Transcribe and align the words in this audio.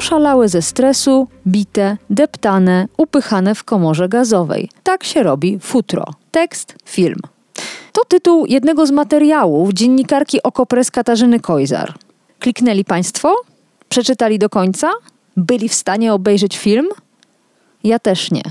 Oszalałe 0.00 0.48
ze 0.48 0.62
stresu, 0.62 1.28
bite, 1.46 1.96
deptane, 2.10 2.88
upychane 2.96 3.54
w 3.54 3.64
komorze 3.64 4.08
gazowej. 4.08 4.70
Tak 4.82 5.04
się 5.04 5.22
robi 5.22 5.58
futro. 5.58 6.04
Tekst, 6.30 6.74
film. 6.84 7.18
To 7.92 8.04
tytuł 8.04 8.46
jednego 8.46 8.86
z 8.86 8.90
materiałów 8.90 9.72
dziennikarki 9.72 10.42
Okopres 10.42 10.90
Katarzyny 10.90 11.40
Kojzar. 11.40 11.94
Kliknęli 12.38 12.84
Państwo? 12.84 13.34
Przeczytali 13.88 14.38
do 14.38 14.48
końca? 14.48 14.90
Byli 15.36 15.68
w 15.68 15.74
stanie 15.74 16.14
obejrzeć 16.14 16.58
film? 16.58 16.88
Ja 17.84 17.98
też 17.98 18.30
nie. 18.30 18.42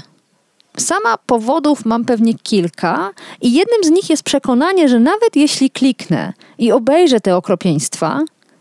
Sama 0.77 1.17
powodów 1.17 1.85
mam 1.85 2.05
pewnie 2.05 2.33
kilka, 2.33 3.11
i 3.41 3.53
jednym 3.53 3.83
z 3.83 3.89
nich 3.89 4.09
jest 4.09 4.23
przekonanie, 4.23 4.89
że 4.89 4.99
nawet 4.99 5.35
jeśli 5.35 5.69
kliknę 5.69 6.33
i 6.57 6.71
obejrzę 6.71 7.19
te 7.19 7.35
okropieństwa, 7.35 8.19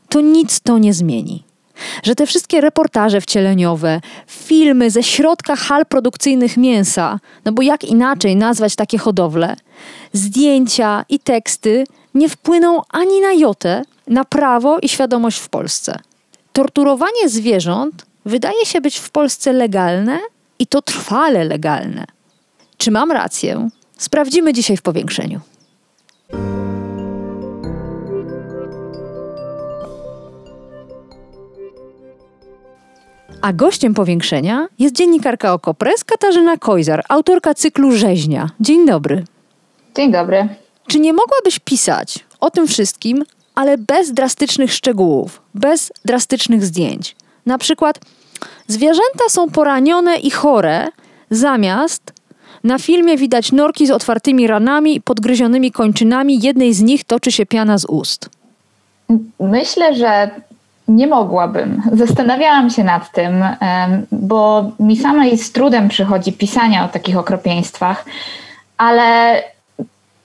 to 0.08 0.20
nic 0.20 0.60
to 0.60 0.78
nie 0.78 0.94
zmieni. 0.94 1.47
Że 2.02 2.14
te 2.14 2.26
wszystkie 2.26 2.60
reportaże 2.60 3.20
wcieleniowe, 3.20 4.00
filmy 4.26 4.90
ze 4.90 5.02
środka 5.02 5.56
hal 5.56 5.86
produkcyjnych 5.86 6.56
mięsa, 6.56 7.20
no 7.44 7.52
bo 7.52 7.62
jak 7.62 7.84
inaczej 7.84 8.36
nazwać 8.36 8.76
takie 8.76 8.98
hodowle, 8.98 9.56
zdjęcia 10.12 11.04
i 11.08 11.18
teksty 11.18 11.84
nie 12.14 12.28
wpłyną 12.28 12.82
ani 12.90 13.20
na 13.20 13.32
jotę 13.32 13.82
na 14.06 14.24
prawo 14.24 14.78
i 14.78 14.88
świadomość 14.88 15.38
w 15.38 15.48
Polsce. 15.48 15.98
Torturowanie 16.52 17.28
zwierząt 17.28 18.06
wydaje 18.24 18.66
się 18.66 18.80
być 18.80 18.98
w 18.98 19.10
Polsce 19.10 19.52
legalne 19.52 20.18
i 20.58 20.66
to 20.66 20.82
trwale 20.82 21.44
legalne. 21.44 22.04
Czy 22.76 22.90
mam 22.90 23.12
rację? 23.12 23.68
Sprawdzimy 23.98 24.52
dzisiaj 24.52 24.76
w 24.76 24.82
powiększeniu. 24.82 25.40
A 33.42 33.52
gościem 33.52 33.94
powiększenia 33.94 34.68
jest 34.78 34.94
dziennikarka 34.94 35.52
Okopres 35.52 36.04
Katarzyna 36.04 36.56
Kojzar, 36.56 37.04
autorka 37.08 37.54
cyklu 37.54 37.92
Rzeźnia. 37.92 38.50
Dzień 38.60 38.86
dobry. 38.86 39.24
Dzień 39.96 40.12
dobry. 40.12 40.48
Czy 40.86 41.00
nie 41.00 41.12
mogłabyś 41.12 41.58
pisać 41.58 42.24
o 42.40 42.50
tym 42.50 42.66
wszystkim, 42.66 43.24
ale 43.54 43.78
bez 43.78 44.12
drastycznych 44.12 44.72
szczegółów, 44.72 45.42
bez 45.54 45.92
drastycznych 46.04 46.64
zdjęć? 46.64 47.16
Na 47.46 47.58
przykład 47.58 48.00
zwierzęta 48.66 49.28
są 49.28 49.50
poranione 49.50 50.16
i 50.16 50.30
chore, 50.30 50.88
zamiast 51.30 52.12
na 52.64 52.78
filmie 52.78 53.16
widać 53.16 53.52
norki 53.52 53.86
z 53.86 53.90
otwartymi 53.90 54.46
ranami 54.46 54.96
i 54.96 55.00
podgryzionymi 55.00 55.72
kończynami, 55.72 56.40
jednej 56.40 56.74
z 56.74 56.82
nich 56.82 57.04
toczy 57.04 57.32
się 57.32 57.46
piana 57.46 57.78
z 57.78 57.84
ust. 57.84 58.30
Myślę, 59.40 59.96
że 59.96 60.30
nie 60.88 61.06
mogłabym. 61.06 61.82
Zastanawiałam 61.92 62.70
się 62.70 62.84
nad 62.84 63.12
tym, 63.12 63.44
bo 64.12 64.70
mi 64.80 64.96
samej 64.96 65.38
z 65.38 65.52
trudem 65.52 65.88
przychodzi 65.88 66.32
pisanie 66.32 66.82
o 66.84 66.88
takich 66.88 67.18
okropieństwach, 67.18 68.04
ale 68.78 69.42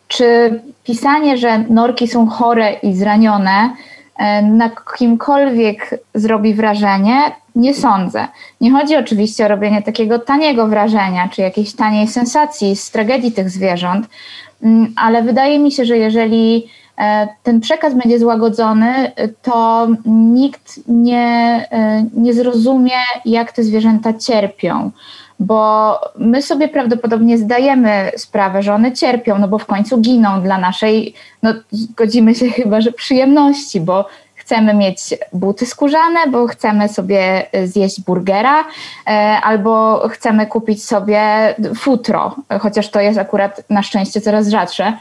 czy 0.08 0.60
pisanie, 0.84 1.38
że 1.38 1.60
norki 1.60 2.08
są 2.08 2.28
chore 2.28 2.74
i 2.74 2.94
zranione, 2.94 3.70
na 4.44 4.70
kimkolwiek 4.98 6.00
zrobi 6.14 6.54
wrażenie, 6.54 7.18
nie 7.56 7.74
sądzę. 7.74 8.28
Nie 8.62 8.72
chodzi 8.72 8.96
oczywiście 8.96 9.46
o 9.46 9.48
robienie 9.48 9.82
takiego 9.82 10.20
taniego 10.20 10.68
wrażenia, 10.68 11.30
czy 11.32 11.42
jakiejś 11.42 11.76
taniej 11.76 12.08
sensacji 12.08 12.76
z 12.76 12.92
tragedii 12.92 13.32
tych 13.32 13.50
zwierząt, 13.50 14.08
mm, 14.64 14.94
ale 14.96 15.24
wydaje 15.24 15.60
mi 15.60 15.72
się, 15.72 15.86
że 15.86 15.98
jeżeli 15.98 16.68
ten 17.44 17.60
przekaz 17.60 17.94
będzie 17.94 18.20
złagodzony, 18.20 19.12
to 19.42 19.88
nikt 20.06 20.80
nie, 20.88 21.68
e, 21.72 22.06
nie 22.14 22.34
zrozumie, 22.34 22.98
jak 23.26 23.52
te 23.52 23.64
zwierzęta 23.64 24.14
cierpią 24.14 24.92
bo 25.40 26.00
my 26.18 26.42
sobie 26.42 26.68
prawdopodobnie 26.68 27.38
zdajemy 27.38 28.12
sprawę, 28.18 28.64
że 28.64 28.74
one 28.74 28.92
cierpią, 28.92 29.40
no 29.40 29.48
bo 29.48 29.58
w 29.58 29.66
końcu 29.66 29.98
giną 29.98 30.42
dla 30.42 30.58
naszej, 30.58 31.14
no 31.44 31.54
zgodzimy 31.72 32.36
się 32.36 32.50
chyba, 32.50 32.82
że 32.82 32.92
przyjemności, 32.92 33.82
bo 33.82 34.08
chcemy 34.44 34.74
mieć 34.74 35.14
buty 35.34 35.66
skórzane, 35.66 36.20
bo 36.28 36.48
chcemy 36.48 36.90
sobie 36.90 37.46
zjeść 37.64 38.02
burgera, 38.02 38.66
e, 39.08 39.10
albo 39.44 40.02
chcemy 40.10 40.48
kupić 40.48 40.86
sobie 40.86 41.22
futro, 41.76 42.36
chociaż 42.62 42.90
to 42.90 43.00
jest 43.00 43.20
akurat 43.20 43.70
na 43.70 43.84
szczęście 43.84 44.22
coraz 44.22 44.48
rzadsze. 44.48 44.94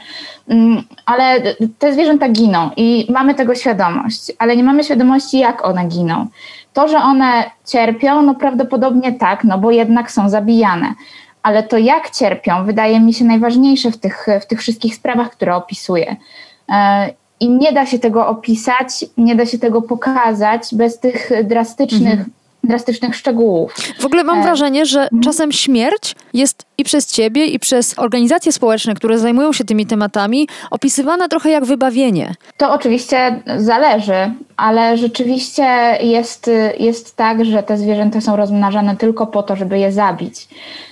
Mm, 0.49 0.83
ale 1.05 1.41
te 1.79 1.93
zwierzęta 1.93 2.29
giną 2.29 2.69
i 2.77 3.07
mamy 3.09 3.35
tego 3.35 3.55
świadomość, 3.55 4.31
ale 4.39 4.57
nie 4.57 4.63
mamy 4.63 4.83
świadomości, 4.83 5.39
jak 5.39 5.65
one 5.65 5.85
giną. 5.85 6.27
To, 6.73 6.87
że 6.87 6.97
one 6.97 7.43
cierpią, 7.65 8.21
no 8.21 8.35
prawdopodobnie 8.35 9.13
tak, 9.13 9.43
no 9.43 9.57
bo 9.57 9.71
jednak 9.71 10.11
są 10.11 10.29
zabijane. 10.29 10.93
Ale 11.43 11.63
to, 11.63 11.77
jak 11.77 12.09
cierpią, 12.09 12.65
wydaje 12.65 12.99
mi 12.99 13.13
się 13.13 13.25
najważniejsze 13.25 13.91
w 13.91 13.97
tych, 13.97 14.27
w 14.41 14.45
tych 14.45 14.59
wszystkich 14.59 14.95
sprawach, 14.95 15.29
które 15.29 15.55
opisuję. 15.55 16.15
I 17.39 17.49
nie 17.49 17.73
da 17.73 17.85
się 17.85 17.99
tego 17.99 18.27
opisać, 18.27 19.05
nie 19.17 19.35
da 19.35 19.45
się 19.45 19.59
tego 19.59 19.81
pokazać 19.81 20.69
bez 20.73 20.99
tych 20.99 21.29
drastycznych 21.43 22.11
mhm 22.13 22.29
drastycznych 22.63 23.15
szczegółów. 23.15 23.75
W 23.99 24.05
ogóle 24.05 24.23
mam 24.23 24.39
e, 24.39 24.43
wrażenie, 24.43 24.85
że 24.85 25.03
mhm. 25.03 25.21
czasem 25.21 25.51
śmierć 25.51 26.15
jest 26.33 26.65
i 26.77 26.83
przez 26.83 27.11
ciebie, 27.11 27.45
i 27.45 27.59
przez 27.59 27.99
organizacje 27.99 28.51
społeczne, 28.51 28.95
które 28.95 29.19
zajmują 29.19 29.53
się 29.53 29.63
tymi 29.63 29.85
tematami, 29.85 30.47
opisywana 30.71 31.27
trochę 31.27 31.49
jak 31.49 31.65
wybawienie. 31.65 32.35
To 32.57 32.73
oczywiście 32.73 33.41
zależy, 33.57 34.31
ale 34.57 34.97
rzeczywiście 34.97 35.97
jest, 36.01 36.51
jest 36.79 37.15
tak, 37.15 37.45
że 37.45 37.63
te 37.63 37.77
zwierzęta 37.77 38.21
są 38.21 38.35
rozmnażane 38.35 38.97
tylko 38.97 39.27
po 39.27 39.43
to, 39.43 39.55
żeby 39.55 39.79
je 39.79 39.91
zabić. 39.91 40.47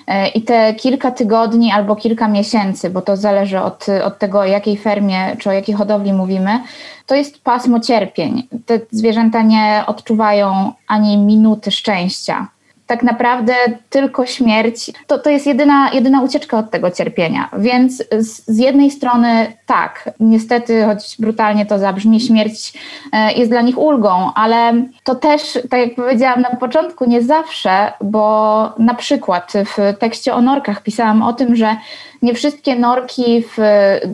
E, 0.07 0.27
I 0.27 0.41
te 0.41 0.73
kilka 0.73 1.11
tygodni 1.11 1.71
albo 1.71 1.95
kilka 1.95 2.27
miesięcy, 2.27 2.89
bo 2.89 3.01
to 3.01 3.17
zależy 3.17 3.59
od, 3.59 3.85
od 4.03 4.19
tego, 4.19 4.39
o 4.39 4.45
jakiej 4.45 4.77
fermie 4.77 5.35
czy 5.39 5.49
o 5.49 5.53
jakiej 5.53 5.75
hodowli 5.75 6.13
mówimy, 6.13 6.59
to 7.05 7.15
jest 7.15 7.43
pasmo 7.43 7.79
cierpień. 7.79 8.47
Te 8.65 8.79
zwierzęta 8.91 9.41
nie 9.41 9.83
odczuwają 9.87 10.71
ani 10.87 11.17
minuty 11.17 11.71
szczęścia 11.71 12.47
tak 12.91 13.03
naprawdę 13.03 13.53
tylko 13.89 14.25
śmierć 14.25 14.91
to, 15.07 15.19
to 15.19 15.29
jest 15.29 15.47
jedyna, 15.47 15.91
jedyna 15.93 16.21
ucieczka 16.21 16.57
od 16.57 16.71
tego 16.71 16.91
cierpienia. 16.91 17.49
Więc 17.57 18.03
z, 18.19 18.45
z 18.47 18.57
jednej 18.57 18.91
strony 18.91 19.53
tak, 19.65 20.09
niestety, 20.19 20.85
choć 20.85 21.15
brutalnie 21.19 21.65
to 21.65 21.79
zabrzmi, 21.79 22.21
śmierć 22.21 22.73
e, 23.13 23.33
jest 23.33 23.51
dla 23.51 23.61
nich 23.61 23.77
ulgą, 23.77 24.33
ale 24.35 24.73
to 25.03 25.15
też, 25.15 25.59
tak 25.69 25.79
jak 25.79 25.95
powiedziałam 25.95 26.41
na 26.41 26.49
początku, 26.49 27.05
nie 27.05 27.21
zawsze, 27.21 27.93
bo 28.01 28.73
na 28.79 28.93
przykład 28.93 29.53
w 29.65 29.97
tekście 29.99 30.33
o 30.33 30.41
norkach 30.41 30.83
pisałam 30.83 31.23
o 31.23 31.33
tym, 31.33 31.55
że 31.55 31.75
nie 32.21 32.33
wszystkie 32.33 32.75
norki 32.75 33.43
w, 33.43 33.57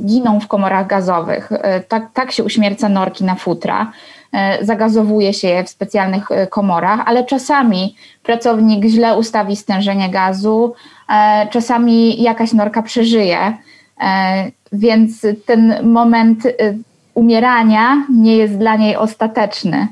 giną 0.05 0.39
w 0.39 0.47
komorach 0.47 0.87
gazowych. 0.87 1.51
E, 1.51 1.79
tak, 1.79 2.03
tak 2.13 2.31
się 2.31 2.43
uśmierca 2.43 2.89
norki 2.89 3.23
na 3.23 3.35
futra. 3.35 3.91
E, 4.37 4.65
zagazowuje 4.65 5.33
się 5.33 5.47
je 5.47 5.63
w 5.63 5.69
specjalnych 5.69 6.31
e, 6.31 6.47
komorach, 6.47 6.99
ale 7.05 7.23
czasami 7.25 7.95
pracownik 8.23 8.85
źle 8.85 9.17
ustawi 9.17 9.55
stężenie 9.55 10.09
gazu, 10.09 10.73
e, 11.09 11.47
czasami 11.51 12.21
jakaś 12.23 12.53
norka 12.53 12.81
przeżyje, 12.81 13.57
więc 14.71 15.25
ten 15.45 15.89
moment 15.89 16.43
umierania 17.13 18.05
nie 18.13 18.37
jest 18.37 18.57
dla 18.57 18.75
niej 18.75 18.95
ostateczny. 18.95 19.87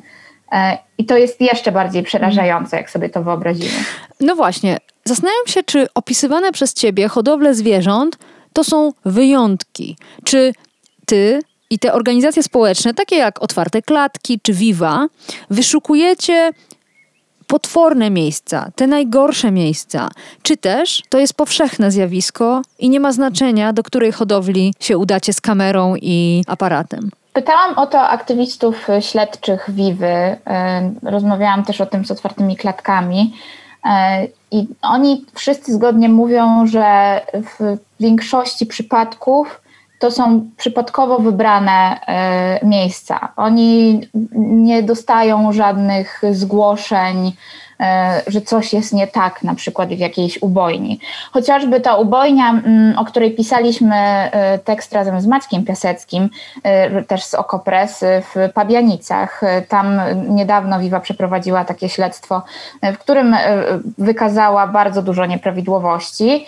I 0.97 1.05
to 1.05 1.17
jest 1.17 1.41
jeszcze 1.41 1.71
bardziej 1.71 2.03
przerażające, 2.03 2.77
jak 2.77 2.89
sobie 2.89 3.09
to 3.09 3.23
wyobrazimy. 3.23 3.69
No 4.19 4.35
właśnie, 4.35 4.77
zastanawiam 5.05 5.47
się, 5.47 5.63
czy 5.63 5.87
opisywane 5.93 6.51
przez 6.51 6.73
ciebie 6.73 7.07
hodowle 7.07 7.53
zwierząt 7.53 8.17
to 8.53 8.63
są 8.63 8.93
wyjątki. 9.05 9.97
Czy 10.23 10.53
ty 11.05 11.39
i 11.69 11.79
te 11.79 11.93
organizacje 11.93 12.43
społeczne, 12.43 12.93
takie 12.93 13.15
jak 13.15 13.43
Otwarte 13.43 13.81
Klatki 13.81 14.39
czy 14.39 14.53
Viva, 14.53 15.07
wyszukujecie 15.49 16.51
potworne 17.47 18.09
miejsca, 18.09 18.71
te 18.75 18.87
najgorsze 18.87 19.51
miejsca, 19.51 20.09
czy 20.41 20.57
też 20.57 21.03
to 21.09 21.19
jest 21.19 21.33
powszechne 21.33 21.91
zjawisko 21.91 22.61
i 22.79 22.89
nie 22.89 22.99
ma 22.99 23.11
znaczenia, 23.11 23.73
do 23.73 23.83
której 23.83 24.11
hodowli 24.11 24.73
się 24.79 24.97
udacie 24.97 25.33
z 25.33 25.41
kamerą 25.41 25.95
i 26.01 26.43
aparatem. 26.47 27.09
Pytałam 27.33 27.77
o 27.77 27.87
to 27.87 28.01
aktywistów 28.01 28.87
śledczych 28.99 29.65
Vivy, 29.69 30.37
rozmawiałam 31.03 31.63
też 31.63 31.81
o 31.81 31.85
tym 31.85 32.05
z 32.05 32.11
otwartymi 32.11 32.55
klatkami. 32.55 33.33
I 34.51 34.67
oni 34.81 35.25
wszyscy 35.33 35.73
zgodnie 35.73 36.09
mówią, 36.09 36.67
że 36.67 37.21
w 37.33 37.77
większości 37.99 38.65
przypadków 38.65 39.61
to 39.99 40.11
są 40.11 40.49
przypadkowo 40.57 41.19
wybrane 41.19 41.99
miejsca. 42.63 43.33
Oni 43.35 44.01
nie 44.35 44.83
dostają 44.83 45.53
żadnych 45.53 46.21
zgłoszeń 46.31 47.31
E, 47.31 47.33
że 48.27 48.41
coś 48.41 48.73
jest 48.73 48.93
nie 48.93 49.07
tak, 49.07 49.43
na 49.43 49.55
przykład 49.55 49.89
w 49.89 49.99
jakiejś 49.99 50.41
ubojni. 50.41 50.99
Chociażby 51.31 51.81
ta 51.81 51.95
ubojnia, 51.95 52.49
mm, 52.49 52.97
o 52.97 53.05
której 53.05 53.31
pisaliśmy 53.31 53.95
e, 53.95 54.59
tekst 54.59 54.93
razem 54.93 55.21
z 55.21 55.27
Maćkiem 55.27 55.65
Piaseckim, 55.65 56.29
e, 56.63 57.03
też 57.03 57.23
z 57.23 57.33
Okopres 57.33 58.03
w 58.21 58.53
Pabianicach. 58.53 59.41
Tam 59.67 60.01
niedawno 60.29 60.79
Viva 60.79 60.99
przeprowadziła 60.99 61.65
takie 61.65 61.89
śledztwo, 61.89 62.41
w 62.83 62.97
którym 62.97 63.35
wykazała 63.97 64.67
bardzo 64.67 65.01
dużo 65.01 65.25
nieprawidłowości. 65.25 66.45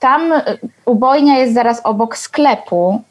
Tam 0.00 0.32
ubojnia 0.84 1.38
jest 1.38 1.54
zaraz 1.54 1.80
obok 1.84 2.16
sklepu, 2.16 3.02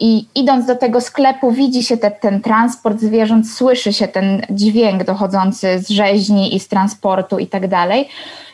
i 0.00 0.26
idąc 0.34 0.66
do 0.66 0.76
tego 0.76 1.00
sklepu, 1.00 1.52
widzi 1.52 1.82
się 1.82 1.96
te, 1.96 2.10
ten 2.10 2.40
transport 2.40 3.00
zwierząt, 3.00 3.50
słyszy 3.50 3.92
się 3.92 4.08
ten 4.08 4.42
dźwięk 4.50 5.04
dochodzący 5.04 5.78
z 5.78 5.88
rzeźni 5.88 6.43
i 6.48 6.60
z 6.60 6.68
transportu 6.68 7.38
i 7.38 7.46
tak 7.46 7.68
dalej. 7.68 8.08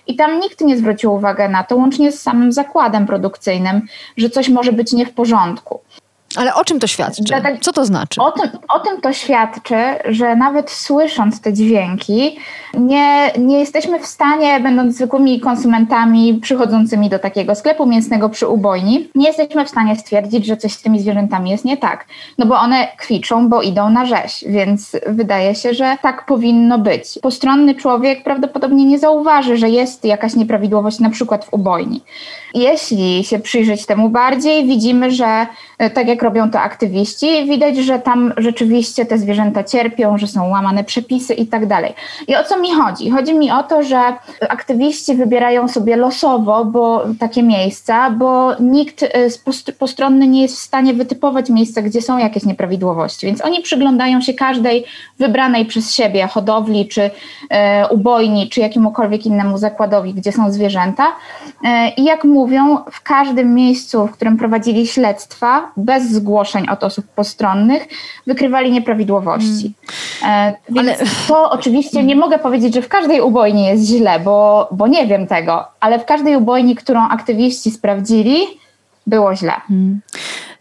I 0.07 0.17
tam 0.17 0.41
nikt 0.41 0.61
nie 0.61 0.77
zwrócił 0.77 1.15
uwagi 1.15 1.53
na 1.53 1.65
to, 1.65 1.77
łącznie 1.77 2.13
z 2.13 2.23
samym 2.23 2.53
zakładem 2.53 3.07
produkcyjnym, 3.07 3.83
że 4.17 4.31
coś 4.31 4.49
może 4.49 4.73
być 4.73 4.93
nie 4.93 5.07
w 5.07 5.15
porządku. 5.15 5.81
Ale 6.37 6.55
o 6.55 6.65
czym 6.65 6.81
to 6.81 6.87
świadczy? 6.87 7.23
Co 7.61 7.73
to 7.73 7.85
znaczy? 7.85 8.21
O 8.21 8.33
tym, 8.33 8.51
o 8.69 8.81
tym 8.81 9.01
to 9.01 9.13
świadczy, 9.13 9.77
że 10.09 10.37
nawet 10.37 10.71
słysząc 10.71 11.41
te 11.41 11.53
dźwięki, 11.53 12.39
nie, 12.75 13.33
nie 13.39 13.59
jesteśmy 13.59 14.01
w 14.01 14.07
stanie, 14.07 14.61
będąc 14.61 14.95
zwykłymi 14.97 15.41
konsumentami 15.41 16.35
przychodzącymi 16.35 17.09
do 17.09 17.19
takiego 17.19 17.55
sklepu 17.55 17.87
mięsnego 17.87 18.29
przy 18.29 18.47
ubojni, 18.47 19.09
nie 19.15 19.27
jesteśmy 19.27 19.65
w 19.65 19.69
stanie 19.69 19.97
stwierdzić, 19.97 20.47
że 20.47 20.57
coś 20.57 20.73
z 20.73 20.83
tymi 20.83 21.01
zwierzętami 21.01 21.51
jest 21.51 21.65
nie 21.65 21.77
tak. 21.77 22.07
No 22.39 22.47
bo 22.47 22.59
one 22.59 22.89
kwiczą, 22.97 23.49
bo 23.49 23.63
idą 23.63 23.91
na 23.91 24.07
rzeź, 24.07 24.45
więc 24.49 24.97
wydaje 25.07 25.55
się, 25.55 25.75
że 25.75 25.97
tak 26.03 26.27
powinno 26.27 26.79
być. 26.79 27.19
Postronny 27.23 27.75
człowiek 27.75 28.25
prawdopodobnie 28.25 28.85
nie 28.85 28.99
zauważy, 28.99 29.57
że 29.57 29.69
jest 29.71 30.05
jakaś 30.05 30.35
nieprawidłowość 30.35 30.99
na 30.99 31.11
przykład 31.11 31.45
w 31.45 31.53
ubojni. 31.55 32.03
Jeśli 32.55 33.25
się 33.25 33.39
przyjrzeć 33.39 33.87
temu 33.87 34.09
bardziej, 34.09 34.67
widzimy, 34.67 35.11
że 35.11 35.47
tak 35.95 36.09
jak 36.09 36.23
robią 36.23 36.51
to 36.51 36.61
aktywiści, 36.61 37.45
widać, 37.45 37.77
że 37.77 37.99
tam 37.99 38.33
rzeczywiście 38.37 39.07
te 39.07 39.19
zwierzęta 39.19 39.65
cierpią, 39.65 40.19
że 40.19 40.27
są 40.27 40.49
łamane 40.49 40.85
przepisy 40.85 41.35
i 41.35 41.47
tak 41.47 41.67
dalej. 41.67 41.95
I 42.29 42.37
o 42.37 42.45
co 42.45 42.61
mi 42.61 42.75
chodzi? 42.75 43.11
Chodzi 43.11 43.35
mi 43.35 43.51
o 43.51 43.63
to, 43.63 43.83
że 43.83 44.01
aktywiści 44.49 45.15
wybierają 45.15 45.69
sobie 45.69 45.97
losowo 45.97 46.65
bo, 46.65 47.05
takie 47.19 47.43
miejsca, 47.43 48.11
bo 48.11 48.55
nikt 48.61 49.03
e, 49.03 49.09
postronny 49.79 50.29
nie 50.29 50.43
jest 50.43 50.57
w 50.57 50.61
stanie 50.61 50.95
wytypować 50.95 51.51
miejsca, 51.51 51.83
gdzie 51.83 52.03
są 52.03 52.19
jakieś 52.19 52.45
nieprawidłowości. 52.45 53.27
Więc 53.27 53.45
oni 53.45 53.63
przyglądają 53.63 54.21
się 54.21 54.35
każdej 54.35 54.85
wybranej 55.19 55.67
przez 55.67 55.95
siebie 55.95 56.27
hodowli, 56.27 56.89
czy 56.89 57.11
e, 57.51 57.89
ubojni, 57.89 58.49
czy 58.49 58.61
jakiemukolwiek 58.61 59.27
innemu 59.27 59.59
zakładowi, 59.59 60.15
gdzie 60.15 60.33
są 60.33 60.53
zwierzęta. 60.53 61.07
E, 61.65 61.89
I 61.97 62.05
jak 62.05 62.25
mówią, 62.25 62.79
w 62.91 63.03
każdym 63.03 63.55
miejscu, 63.55 64.07
w 64.07 64.13
którym 64.13 64.37
prowadzili 64.37 64.87
śledztwa, 64.87 65.70
bez 65.77 66.11
zgłoszeń 66.11 66.69
od 66.69 66.85
osób 66.85 67.07
postronnych, 67.07 67.89
wykrywali 68.27 68.73
nieprawidłowości. 68.73 69.75
Hmm. 70.21 70.55
Więc 70.69 70.89
Ale... 70.89 70.97
to 71.29 71.51
oczywiście 71.51 72.05
nie 72.05 72.17
mogę 72.17 72.39
powiedzieć, 72.39 72.61
powiedzieć, 72.61 72.75
że 72.75 72.83
w 72.83 72.89
każdej 72.89 73.21
ubojni 73.21 73.67
jest 73.67 73.85
źle, 73.85 74.21
bo, 74.21 74.69
bo 74.73 74.87
nie 74.87 75.07
wiem 75.07 75.27
tego, 75.27 75.65
ale 75.81 75.99
w 75.99 76.05
każdej 76.05 76.37
ubojni, 76.37 76.77
którą 76.77 77.01
aktywiści 77.01 77.71
sprawdzili, 77.71 78.41
było 79.07 79.37
źle. 79.37 79.53
Hmm. 79.69 80.01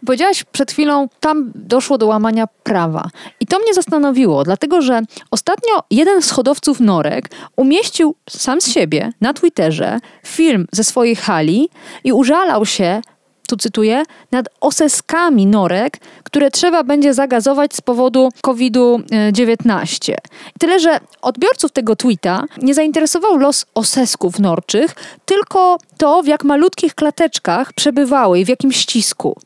Powiedziałaś 0.06 0.44
przed 0.52 0.72
chwilą, 0.72 1.08
tam 1.20 1.52
doszło 1.54 1.98
do 1.98 2.06
łamania 2.06 2.46
prawa. 2.62 3.08
I 3.40 3.46
to 3.46 3.58
mnie 3.58 3.74
zastanowiło, 3.74 4.44
dlatego 4.44 4.82
że 4.82 5.02
ostatnio 5.30 5.82
jeden 5.90 6.22
z 6.22 6.30
hodowców 6.30 6.80
norek 6.80 7.30
umieścił 7.56 8.14
sam 8.28 8.60
z 8.60 8.72
siebie 8.72 9.12
na 9.20 9.34
Twitterze 9.34 9.98
film 10.26 10.66
ze 10.72 10.84
swojej 10.84 11.16
hali 11.16 11.68
i 12.04 12.12
użalał 12.12 12.66
się, 12.66 13.02
tu 13.50 13.56
cytuję, 13.56 14.02
nad 14.32 14.48
oseskami 14.60 15.46
norek, 15.46 15.98
które 16.24 16.50
trzeba 16.50 16.84
będzie 16.84 17.14
zagazować 17.14 17.74
z 17.74 17.80
powodu 17.80 18.28
COVID-19. 18.42 20.14
Tyle, 20.58 20.80
że 20.80 21.00
odbiorców 21.22 21.72
tego 21.72 21.96
tweeta 21.96 22.44
nie 22.62 22.74
zainteresował 22.74 23.36
los 23.36 23.66
osesków 23.74 24.38
norczych, 24.38 24.94
tylko 25.24 25.78
to, 25.98 26.22
w 26.22 26.26
jak 26.26 26.44
malutkich 26.44 26.94
klateczkach 26.94 27.72
przebywały 27.72 28.40
i 28.40 28.44
w 28.44 28.48
jakim 28.48 28.72
ścisku. 28.72 29.36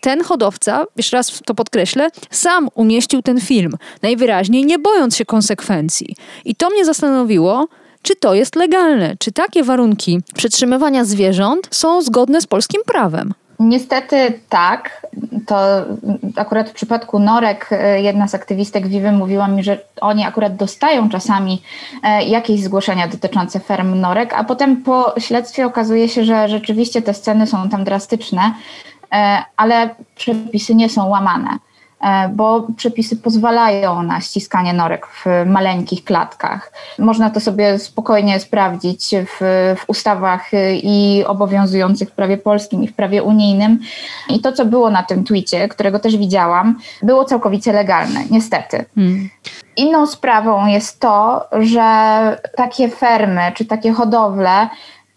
Ten 0.00 0.24
hodowca, 0.24 0.84
jeszcze 0.96 1.16
raz 1.16 1.40
to 1.46 1.54
podkreślę, 1.54 2.08
sam 2.30 2.68
umieścił 2.74 3.22
ten 3.22 3.40
film, 3.40 3.72
najwyraźniej 4.02 4.66
nie 4.66 4.78
bojąc 4.78 5.16
się 5.16 5.24
konsekwencji. 5.24 6.16
I 6.44 6.54
to 6.54 6.70
mnie 6.70 6.84
zastanowiło, 6.84 7.68
czy 8.02 8.16
to 8.16 8.34
jest 8.34 8.56
legalne, 8.56 9.16
czy 9.18 9.32
takie 9.32 9.64
warunki 9.64 10.20
przetrzymywania 10.34 11.04
zwierząt 11.04 11.68
są 11.70 12.02
zgodne 12.02 12.40
z 12.40 12.46
polskim 12.46 12.82
prawem. 12.86 13.34
Niestety 13.60 14.40
tak. 14.48 15.06
To 15.46 15.56
akurat 16.36 16.70
w 16.70 16.72
przypadku 16.72 17.18
norek 17.18 17.68
e, 17.72 18.02
jedna 18.02 18.28
z 18.28 18.34
aktywistek 18.34 18.88
Wiwy 18.88 19.12
mówiła 19.12 19.48
mi, 19.48 19.62
że 19.62 19.78
oni 20.00 20.24
akurat 20.24 20.56
dostają 20.56 21.08
czasami 21.08 21.62
e, 22.02 22.24
jakieś 22.24 22.62
zgłoszenia 22.62 23.08
dotyczące 23.08 23.60
ferm 23.60 24.00
norek, 24.00 24.34
a 24.34 24.44
potem 24.44 24.82
po 24.82 25.14
śledztwie 25.18 25.66
okazuje 25.66 26.08
się, 26.08 26.24
że 26.24 26.48
rzeczywiście 26.48 27.02
te 27.02 27.14
sceny 27.14 27.46
są 27.46 27.68
tam 27.68 27.84
drastyczne, 27.84 28.54
e, 29.12 29.42
ale 29.56 29.94
przepisy 30.16 30.74
nie 30.74 30.88
są 30.88 31.08
łamane. 31.08 31.58
E, 32.00 32.28
bo 32.28 32.66
przepisy 32.76 33.16
pozwalają 33.16 34.02
na 34.02 34.20
ściskanie 34.20 34.72
norek 34.72 35.06
w 35.06 35.24
maleńkich 35.46 36.04
klatkach. 36.04 36.72
Można 36.98 37.30
to 37.30 37.40
sobie 37.40 37.78
spokojnie 37.78 38.40
sprawdzić 38.40 39.10
w, 39.10 39.38
w 39.78 39.84
ustawach 39.86 40.50
i 40.82 41.24
obowiązujących 41.26 42.08
w 42.08 42.12
prawie 42.12 42.38
polskim 42.38 42.82
i 42.82 42.88
w 42.88 42.94
prawie 42.94 43.22
unijnym. 43.22 43.78
I 44.28 44.40
to, 44.40 44.52
co 44.52 44.64
było 44.64 44.90
na 44.90 45.02
tym 45.02 45.24
twicie, 45.24 45.68
którego 45.68 45.98
też 45.98 46.16
widziałam, 46.16 46.78
było 47.02 47.24
całkowicie 47.24 47.72
legalne, 47.72 48.20
niestety. 48.30 48.84
Hmm. 48.94 49.28
Inną 49.76 50.06
sprawą 50.06 50.66
jest 50.66 51.00
to, 51.00 51.46
że 51.52 51.82
takie 52.56 52.88
fermy 52.88 53.52
czy 53.54 53.64
takie 53.64 53.92
hodowle 53.92 54.68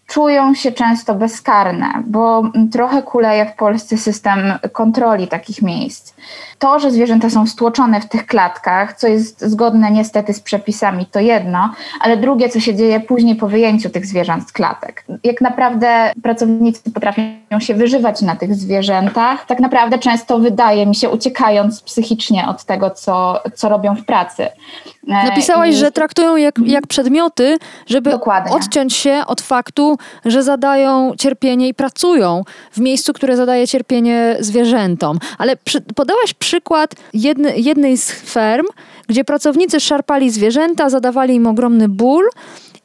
czują 0.06 0.54
się 0.54 0.72
często 0.72 1.14
bezkarne, 1.14 1.86
bo 2.06 2.42
trochę 2.72 3.02
kuleje 3.02 3.46
w 3.46 3.56
Polsce 3.56 3.96
system 3.96 4.38
kontroli 4.72 5.28
takich 5.28 5.62
miejsc. 5.62 6.14
To, 6.58 6.78
że 6.78 6.90
zwierzęta 6.90 7.30
są 7.30 7.46
stłoczone 7.46 8.00
w 8.00 8.08
tych 8.08 8.26
klatkach, 8.26 8.96
co 8.96 9.08
jest 9.08 9.40
zgodne 9.40 9.90
niestety 9.90 10.34
z 10.34 10.40
przepisami, 10.40 11.06
to 11.06 11.20
jedno, 11.20 11.70
ale 12.00 12.16
drugie, 12.16 12.48
co 12.48 12.60
się 12.60 12.74
dzieje 12.74 13.00
później 13.00 13.36
po 13.36 13.48
wyjęciu 13.48 13.90
tych 13.90 14.06
zwierząt 14.06 14.48
z 14.48 14.52
klatek. 14.52 15.04
Jak 15.24 15.40
naprawdę 15.40 16.12
pracownicy 16.22 16.90
potrafią 16.90 17.22
się 17.58 17.74
wyżywać 17.74 18.22
na 18.22 18.36
tych 18.36 18.54
zwierzętach, 18.54 19.46
tak 19.46 19.60
naprawdę 19.60 19.98
często 19.98 20.38
wydaje 20.38 20.86
mi 20.86 20.94
się, 20.94 21.10
uciekając 21.10 21.82
psychicznie 21.82 22.48
od 22.48 22.64
tego, 22.64 22.90
co, 22.90 23.40
co 23.54 23.68
robią 23.68 23.94
w 23.94 24.04
pracy. 24.04 24.42
E, 24.44 24.50
Napisałaś, 25.28 25.70
I... 25.70 25.76
że 25.76 25.92
traktują 25.92 26.36
jak, 26.36 26.54
jak 26.66 26.86
przedmioty, 26.86 27.58
żeby 27.86 28.10
Dokładnie. 28.10 28.56
odciąć 28.56 28.94
się 28.94 29.22
od 29.26 29.40
faktu, 29.40 29.93
że 30.24 30.42
zadają 30.42 31.12
cierpienie 31.18 31.68
i 31.68 31.74
pracują 31.74 32.42
w 32.72 32.80
miejscu, 32.80 33.12
które 33.12 33.36
zadaje 33.36 33.66
cierpienie 33.66 34.36
zwierzętom. 34.40 35.18
Ale 35.38 35.56
przy, 35.56 35.80
podałaś 35.80 36.34
przykład 36.34 36.94
jedny, 37.14 37.58
jednej 37.58 37.96
z 37.96 38.12
ferm, 38.12 38.66
gdzie 39.08 39.24
pracownicy 39.24 39.80
szarpali 39.80 40.30
zwierzęta, 40.30 40.90
zadawali 40.90 41.34
im 41.34 41.46
ogromny 41.46 41.88
ból 41.88 42.28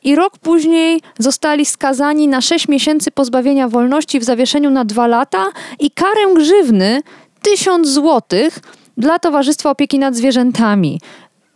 i 0.03 0.15
rok 0.15 0.37
później 0.37 1.01
zostali 1.19 1.65
skazani 1.65 2.27
na 2.27 2.41
6 2.41 2.67
miesięcy 2.67 3.11
pozbawienia 3.11 3.69
wolności 3.69 4.19
w 4.19 4.23
zawieszeniu 4.23 4.69
na 4.69 4.85
2 4.85 5.07
lata 5.07 5.45
i 5.79 5.91
karę 5.91 6.33
grzywny 6.35 7.01
1000 7.41 7.87
złotych 7.87 8.59
dla 8.97 9.19
Towarzystwa 9.19 9.69
Opieki 9.69 9.99
nad 9.99 10.15
Zwierzętami. 10.15 10.99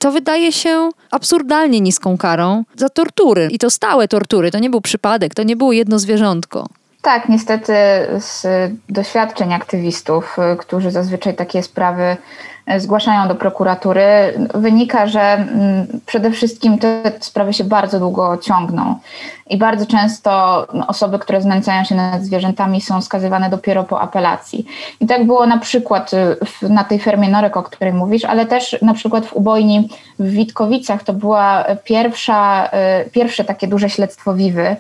To 0.04 0.12
wydaje 0.12 0.52
się 0.52 0.90
absurdalnie 1.12 1.82
niską 1.82 2.18
karą 2.18 2.64
za 2.76 2.90
tortury. 2.90 3.48
I 3.52 3.60
to 3.60 3.70
stałe 3.70 4.08
tortury. 4.08 4.52
To 4.52 4.60
nie 4.60 4.70
był 4.70 4.82
przypadek, 4.82 5.34
to 5.36 5.44
nie 5.44 5.56
było 5.56 5.74
jedno 5.74 6.00
zwierzątko. 6.00 6.68
Tak, 7.02 7.30
niestety 7.30 7.74
z 8.20 8.46
doświadczeń 8.90 9.54
aktywistów, 9.54 10.38
y, 10.54 10.58
którzy 10.58 10.92
zazwyczaj 10.92 11.36
takie 11.36 11.64
sprawy 11.64 12.18
zgłaszają 12.78 13.28
do 13.28 13.36
prokuratury, 13.36 14.04
wynika, 14.54 15.08
że 15.08 15.22
mm, 15.22 15.88
przede 16.06 16.32
wszystkim 16.32 16.78
te 16.78 17.12
sprawy 17.20 17.54
się 17.54 17.64
bardzo 17.64 18.00
długo 18.00 18.38
ciągną 18.38 18.96
i 19.50 19.58
bardzo 19.58 19.86
często 19.86 20.68
osoby, 20.88 21.20
które 21.20 21.42
znęcają 21.42 21.84
się 21.84 21.96
nad 21.96 22.24
zwierzętami 22.24 22.82
są 22.82 23.02
skazywane 23.02 23.50
dopiero 23.50 23.84
po 23.84 24.02
apelacji. 24.02 24.66
I 25.00 25.08
tak 25.08 25.26
było 25.26 25.48
na 25.48 25.58
przykład 25.58 26.12
y, 26.14 26.70
na 26.70 26.84
tej 26.84 27.00
fermie 27.00 27.30
Norek, 27.30 27.58
o 27.58 27.64
której 27.64 27.94
mówisz, 27.94 28.26
ale 28.26 28.46
też 28.46 28.78
na 28.82 28.94
przykład 28.94 29.26
w 29.26 29.34
ubojni 29.34 29.90
w 30.20 30.30
Witkowicach 30.30 31.04
to 31.04 31.14
była 31.14 31.66
pierwsza, 31.84 32.70
y, 33.06 33.10
pierwsze 33.10 33.44
takie 33.44 33.68
duże 33.68 33.90
śledztwo 33.90 34.34
Wiwy 34.34 34.68
y, 34.68 34.76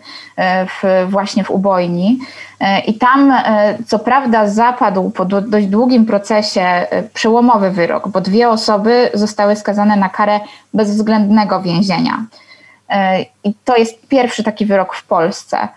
w, 0.65 1.07
właśnie 1.09 1.43
w 1.43 1.51
ubojni. 1.51 2.19
I 2.87 2.93
tam 2.93 3.33
co 3.87 3.99
prawda 3.99 4.47
zapadł 4.47 5.09
po 5.09 5.25
dość 5.25 5.67
długim 5.67 6.05
procesie 6.05 6.87
przełomowy 7.13 7.71
wyrok, 7.71 8.07
bo 8.07 8.21
dwie 8.21 8.49
osoby 8.49 9.09
zostały 9.13 9.55
skazane 9.55 9.95
na 9.95 10.09
karę 10.09 10.39
bezwzględnego 10.73 11.61
więzienia. 11.61 12.25
E, 12.89 13.21
I 13.43 13.53
to 13.65 13.77
jest 13.77 14.07
pierwszy 14.07 14.43
taki 14.43 14.65
wyrok 14.65 14.95
w 14.95 15.03
Polsce. 15.07 15.67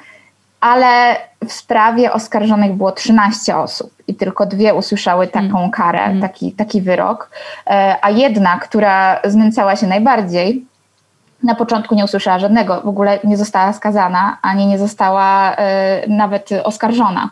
Ale 0.60 1.16
w 1.46 1.52
sprawie 1.52 2.12
oskarżonych 2.12 2.72
było 2.72 2.92
13 2.92 3.56
osób 3.56 3.90
i 4.08 4.14
tylko 4.14 4.46
dwie 4.46 4.74
usłyszały 4.74 5.26
taką 5.26 5.58
mm. 5.58 5.70
karę, 5.70 6.04
mm. 6.04 6.20
Taki, 6.20 6.52
taki 6.52 6.82
wyrok. 6.82 7.30
E, 7.66 7.96
a 8.02 8.10
jedna, 8.10 8.58
która 8.58 9.20
znęcała 9.24 9.76
się 9.76 9.86
najbardziej, 9.86 10.66
na 11.46 11.54
początku 11.54 11.94
nie 11.94 12.04
usłyszała 12.04 12.38
żadnego, 12.38 12.80
w 12.80 12.88
ogóle 12.88 13.18
nie 13.24 13.36
została 13.36 13.72
skazana, 13.72 14.38
ani 14.42 14.66
nie 14.66 14.78
została 14.78 15.54
e, 15.56 16.08
nawet 16.08 16.50
oskarżona. 16.64 17.30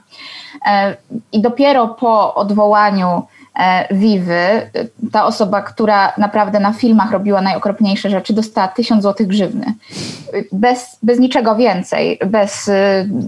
I 1.33 1.41
dopiero 1.41 1.89
po 1.89 2.35
odwołaniu 2.35 3.23
Wiwy, 3.91 4.71
ta 5.13 5.27
osoba, 5.27 5.63
która 5.63 6.13
naprawdę 6.19 6.61
na 6.61 6.73
filmach 6.73 7.13
robiła 7.13 7.41
najokropniejsze 7.41 8.11
rzeczy, 8.11 8.33
dostała 8.33 8.69
tysiąc 8.69 9.03
złotych 9.03 9.27
grzywny. 9.27 9.75
Bez, 10.53 10.99
bez 11.03 11.19
niczego 11.19 11.57
więcej, 11.57 12.19
bez 12.27 12.69
y, 12.69 12.73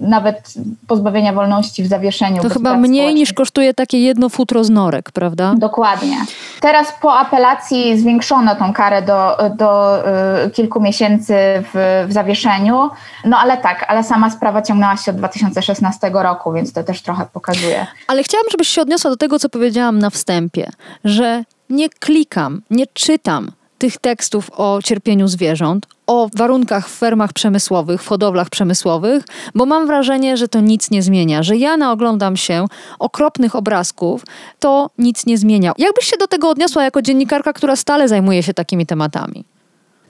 nawet 0.01 0.55
pozbawienia 0.87 1.33
wolności 1.33 1.83
w 1.83 1.87
zawieszeniu. 1.87 2.43
To 2.43 2.49
chyba 2.49 2.77
mniej 2.77 3.15
niż 3.15 3.33
kosztuje 3.33 3.75
takie 3.75 4.01
jedno 4.01 4.29
futro 4.29 4.65
z 4.65 4.71
norek, 4.71 5.13
prawda? 5.13 5.55
Dokładnie. 5.57 6.17
Teraz 6.61 6.93
po 7.03 7.19
apelacji 7.19 7.99
zwiększono 7.99 8.55
tą 8.55 8.73
karę 8.73 9.03
do, 9.03 9.37
do 9.57 9.99
y, 10.47 10.51
kilku 10.51 10.81
miesięcy 10.81 11.35
w, 11.75 12.05
w 12.09 12.13
zawieszeniu, 12.13 12.91
no 13.25 13.39
ale 13.39 13.57
tak, 13.57 13.85
ale 13.89 14.05
sama 14.05 14.31
sprawa 14.31 14.63
ciągnęła 14.63 14.97
się 14.97 15.11
od 15.11 15.17
2016 15.17 16.11
roku, 16.15 16.53
więc 16.53 16.73
to 16.73 16.85
też 16.85 17.03
trochę 17.03 17.27
pokazuje. 17.33 17.87
Ale 18.07 18.23
chciałam, 18.23 18.47
żebyś 18.51 18.69
się 18.69 18.83
odniosła 18.83 19.11
do 19.11 19.17
tego, 19.17 19.39
co 19.39 19.49
powiedziałam 19.49 19.99
na 19.99 20.11
wstępie, 20.17 20.71
że 21.05 21.45
nie 21.71 21.89
klikam, 21.89 22.63
nie 22.71 22.87
czytam 22.87 23.53
tych 23.79 23.99
tekstów 23.99 24.51
o 24.57 24.81
cierpieniu 24.85 25.29
zwierząt, 25.29 25.87
o 26.07 26.29
warunkach 26.35 26.89
w 26.89 26.99
fermach 26.99 27.33
przemysłowych, 27.33 28.03
w 28.03 28.09
hodowlach 28.09 28.51
przemysłowych, 28.51 29.25
bo 29.55 29.67
mam 29.67 29.87
wrażenie, 29.87 30.37
że 30.37 30.49
to 30.49 30.61
nic 30.61 30.91
nie 30.91 31.03
zmienia, 31.03 31.43
że 31.43 31.57
ja 31.57 31.77
naoglądam 31.77 32.37
się 32.37 32.67
okropnych 32.99 33.57
obrazków, 33.57 34.23
to 34.59 34.91
nic 34.99 35.27
nie 35.27 35.39
zmienia. 35.39 35.73
Jakbyś 35.79 36.05
się 36.07 36.17
do 36.17 36.27
tego 36.27 36.51
odniosła 36.51 36.85
jako 36.85 37.03
dziennikarka, 37.03 37.53
która 37.53 37.77
stale 37.77 38.09
zajmuje 38.09 38.43
się 38.43 38.55
takimi 38.55 38.87
tematami? 38.87 39.45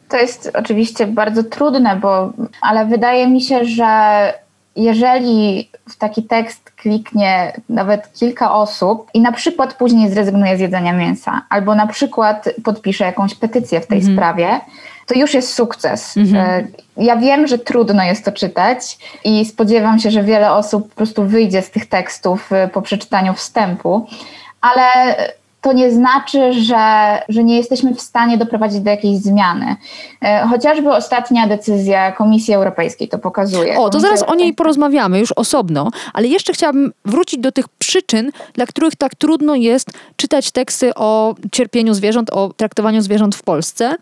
To 0.08 0.16
jest 0.16 0.50
oczywiście 0.54 1.06
bardzo 1.06 1.42
trudne, 1.44 1.96
bo, 2.02 2.32
ale 2.60 2.86
wydaje 2.86 3.28
mi 3.28 3.40
się, 3.40 3.64
że 3.64 3.86
jeżeli 4.76 5.70
w 5.88 5.96
taki 5.96 6.22
tekst 6.22 6.70
kliknie 6.70 7.52
nawet 7.68 8.12
kilka 8.12 8.54
osób 8.54 9.10
i 9.14 9.20
na 9.20 9.32
przykład 9.32 9.74
później 9.74 10.10
zrezygnuje 10.10 10.56
z 10.56 10.60
jedzenia 10.60 10.92
mięsa, 10.92 11.42
albo 11.48 11.74
na 11.74 11.86
przykład 11.86 12.48
podpisze 12.64 13.04
jakąś 13.04 13.34
petycję 13.34 13.80
w 13.80 13.86
tej 13.86 13.98
mhm. 13.98 14.16
sprawie, 14.16 14.60
to 15.06 15.14
już 15.18 15.34
jest 15.34 15.54
sukces. 15.54 16.16
Mhm. 16.16 16.66
Ja 16.96 17.16
wiem, 17.16 17.46
że 17.46 17.58
trudno 17.58 18.04
jest 18.04 18.24
to 18.24 18.32
czytać 18.32 18.98
i 19.24 19.44
spodziewam 19.44 19.98
się, 19.98 20.10
że 20.10 20.22
wiele 20.22 20.52
osób 20.52 20.88
po 20.88 20.96
prostu 20.96 21.24
wyjdzie 21.24 21.62
z 21.62 21.70
tych 21.70 21.86
tekstów 21.88 22.52
e, 22.52 22.68
po 22.68 22.82
przeczytaniu 22.82 23.34
wstępu, 23.34 24.06
ale 24.60 24.82
to 25.66 25.72
nie 25.72 25.92
znaczy, 25.92 26.52
że, 26.52 26.78
że 27.28 27.44
nie 27.44 27.56
jesteśmy 27.56 27.94
w 27.94 28.00
stanie 28.00 28.38
doprowadzić 28.38 28.80
do 28.80 28.90
jakiejś 28.90 29.18
zmiany. 29.18 29.76
E, 30.22 30.46
chociażby 30.50 30.92
ostatnia 30.92 31.46
decyzja 31.46 32.12
Komisji 32.12 32.54
Europejskiej 32.54 33.08
to 33.08 33.18
pokazuje. 33.18 33.78
O, 33.78 33.90
to 33.90 34.00
zaraz 34.00 34.22
o 34.22 34.34
niej 34.34 34.54
porozmawiamy 34.54 35.18
już 35.18 35.32
osobno, 35.32 35.90
ale 36.12 36.26
jeszcze 36.28 36.52
chciałabym 36.52 36.92
wrócić 37.04 37.40
do 37.40 37.52
tych 37.52 37.68
przyczyn, 37.68 38.30
dla 38.54 38.66
których 38.66 38.96
tak 38.96 39.14
trudno 39.14 39.54
jest 39.54 39.90
czytać 40.16 40.50
teksty 40.50 40.94
o 40.94 41.34
cierpieniu 41.52 41.94
zwierząt, 41.94 42.30
o 42.30 42.50
traktowaniu 42.56 43.02
zwierząt 43.02 43.36
w 43.36 43.42
Polsce. 43.42 43.94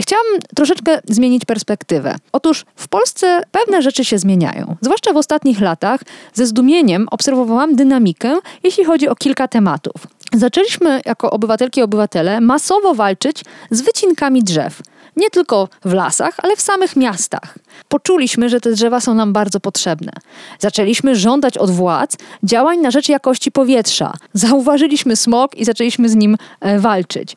Chciałam 0.00 0.26
troszeczkę 0.56 0.98
zmienić 1.04 1.44
perspektywę. 1.44 2.14
Otóż 2.32 2.64
w 2.76 2.88
Polsce 2.88 3.42
pewne 3.52 3.82
rzeczy 3.82 4.04
się 4.04 4.18
zmieniają. 4.18 4.76
Zwłaszcza 4.80 5.12
w 5.12 5.16
ostatnich 5.16 5.60
latach 5.60 6.00
ze 6.34 6.46
zdumieniem 6.46 7.08
obserwowałam 7.10 7.76
dynamikę, 7.76 8.38
jeśli 8.62 8.84
chodzi 8.84 9.08
o 9.08 9.14
kilka 9.14 9.48
tematów. 9.48 10.21
Zaczęliśmy 10.34 11.00
jako 11.06 11.30
obywatelki 11.30 11.80
i 11.80 11.82
obywatele 11.82 12.40
masowo 12.40 12.94
walczyć 12.94 13.44
z 13.70 13.80
wycinkami 13.80 14.42
drzew. 14.42 14.82
Nie 15.16 15.30
tylko 15.30 15.68
w 15.84 15.92
lasach, 15.92 16.34
ale 16.42 16.56
w 16.56 16.60
samych 16.60 16.96
miastach. 16.96 17.58
Poczuliśmy, 17.88 18.48
że 18.48 18.60
te 18.60 18.72
drzewa 18.72 19.00
są 19.00 19.14
nam 19.14 19.32
bardzo 19.32 19.60
potrzebne. 19.60 20.12
Zaczęliśmy 20.58 21.16
żądać 21.16 21.58
od 21.58 21.70
władz 21.70 22.16
działań 22.42 22.78
na 22.78 22.90
rzecz 22.90 23.08
jakości 23.08 23.52
powietrza. 23.52 24.12
Zauważyliśmy 24.34 25.16
smog 25.16 25.56
i 25.56 25.64
zaczęliśmy 25.64 26.08
z 26.08 26.14
nim 26.16 26.36
e, 26.60 26.78
walczyć. 26.78 27.36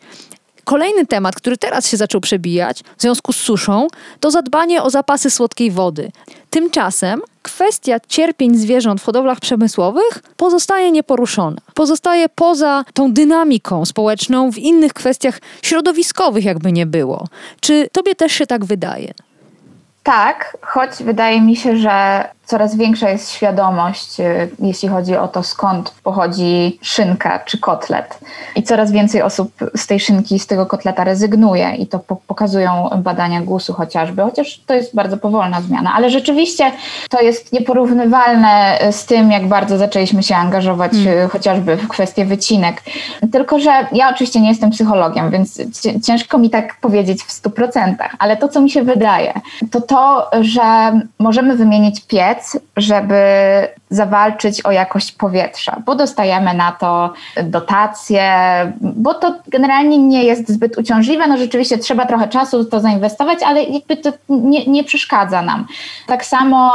Kolejny 0.66 1.06
temat, 1.06 1.36
który 1.36 1.58
teraz 1.58 1.88
się 1.88 1.98
zaczął 1.98 2.22
przebijać 2.22 2.84
w 2.98 3.02
związku 3.02 3.34
z 3.34 3.38
suszą, 3.38 3.88
to 4.20 4.32
zadbanie 4.32 4.84
o 4.84 4.90
zapasy 4.90 5.30
słodkiej 5.30 5.72
wody. 5.72 6.12
Tymczasem 6.50 7.22
kwestia 7.42 8.00
cierpień 8.08 8.58
zwierząt 8.58 9.02
w 9.02 9.06
hodowlach 9.06 9.40
przemysłowych 9.40 10.24
pozostaje 10.38 10.92
nieporuszona. 10.92 11.58
Pozostaje 11.74 12.30
poza 12.30 12.86
tą 12.94 13.14
dynamiką 13.14 13.86
społeczną 13.86 14.52
w 14.52 14.58
innych 14.58 14.94
kwestiach 14.94 15.40
środowiskowych, 15.62 16.46
jakby 16.46 16.72
nie 16.72 16.86
było. 16.86 17.28
Czy 17.60 17.88
tobie 17.92 18.16
też 18.16 18.32
się 18.32 18.48
tak 18.48 18.66
wydaje? 18.66 19.14
Tak, 20.04 20.58
choć 20.62 20.92
wydaje 21.04 21.42
mi 21.42 21.56
się, 21.56 21.78
że 21.78 22.28
coraz 22.46 22.76
większa 22.76 23.10
jest 23.10 23.32
świadomość, 23.32 24.20
y, 24.20 24.50
jeśli 24.60 24.90
chodzi 24.90 25.18
o 25.18 25.28
to, 25.28 25.44
skąd 25.44 25.94
pochodzi 26.04 26.80
szynka 26.82 27.40
czy 27.40 27.58
kotlet. 27.58 28.20
I 28.56 28.64
coraz 28.64 28.92
więcej 28.92 29.22
osób 29.22 29.52
z 29.76 29.88
tej 29.88 30.00
szynki, 30.00 30.40
z 30.40 30.48
tego 30.48 30.66
kotleta 30.66 31.04
rezygnuje 31.04 31.76
i 31.76 31.88
to 31.88 32.00
pokazują 32.28 32.90
badania 32.98 33.42
GUS-u 33.42 33.74
chociażby, 33.74 34.22
chociaż 34.22 34.62
to 34.66 34.74
jest 34.74 34.96
bardzo 34.96 35.18
powolna 35.18 35.62
zmiana. 35.62 35.94
Ale 35.96 36.10
rzeczywiście 36.10 36.72
to 37.10 37.22
jest 37.22 37.54
nieporównywalne 37.54 38.80
z 38.92 39.06
tym, 39.06 39.32
jak 39.32 39.48
bardzo 39.48 39.78
zaczęliśmy 39.78 40.24
się 40.24 40.36
angażować 40.36 40.92
hmm. 40.92 41.30
chociażby 41.30 41.78
w 41.78 41.88
kwestie 41.88 42.26
wycinek. 42.26 42.82
Tylko, 43.32 43.60
że 43.60 43.72
ja 43.92 44.10
oczywiście 44.10 44.42
nie 44.42 44.50
jestem 44.50 44.70
psychologiem, 44.70 45.32
więc 45.32 45.62
ciężko 46.06 46.38
mi 46.38 46.50
tak 46.50 46.76
powiedzieć 46.82 47.24
w 47.24 47.32
stu 47.32 47.50
procentach, 47.50 48.16
ale 48.20 48.38
to, 48.38 48.48
co 48.48 48.62
mi 48.62 48.70
się 48.70 48.84
wydaje, 48.84 49.34
to 49.72 49.82
to, 49.82 50.30
że 50.42 51.00
możemy 51.20 51.56
wymienić 51.56 52.02
piec, 52.08 52.35
żeby 52.78 53.16
zawalczyć 53.90 54.62
o 54.62 54.72
jakość 54.72 55.12
powietrza, 55.12 55.82
bo 55.86 55.96
dostajemy 55.96 56.54
na 56.54 56.72
to 56.72 57.14
dotacje, 57.44 58.32
bo 58.82 59.14
to 59.14 59.36
generalnie 59.48 59.98
nie 59.98 60.24
jest 60.24 60.50
zbyt 60.50 60.78
uciążliwe. 60.78 61.28
No 61.28 61.38
rzeczywiście 61.38 61.78
trzeba 61.78 62.06
trochę 62.06 62.28
czasu 62.28 62.64
w 62.64 62.70
to 62.70 62.80
zainwestować, 62.80 63.40
ale 63.44 63.64
jakby 63.64 63.98
to 63.98 64.12
nie, 64.30 64.66
nie 64.66 64.84
przeszkadza 64.84 65.42
nam. 65.42 65.68
Tak 66.08 66.26
samo 66.26 66.74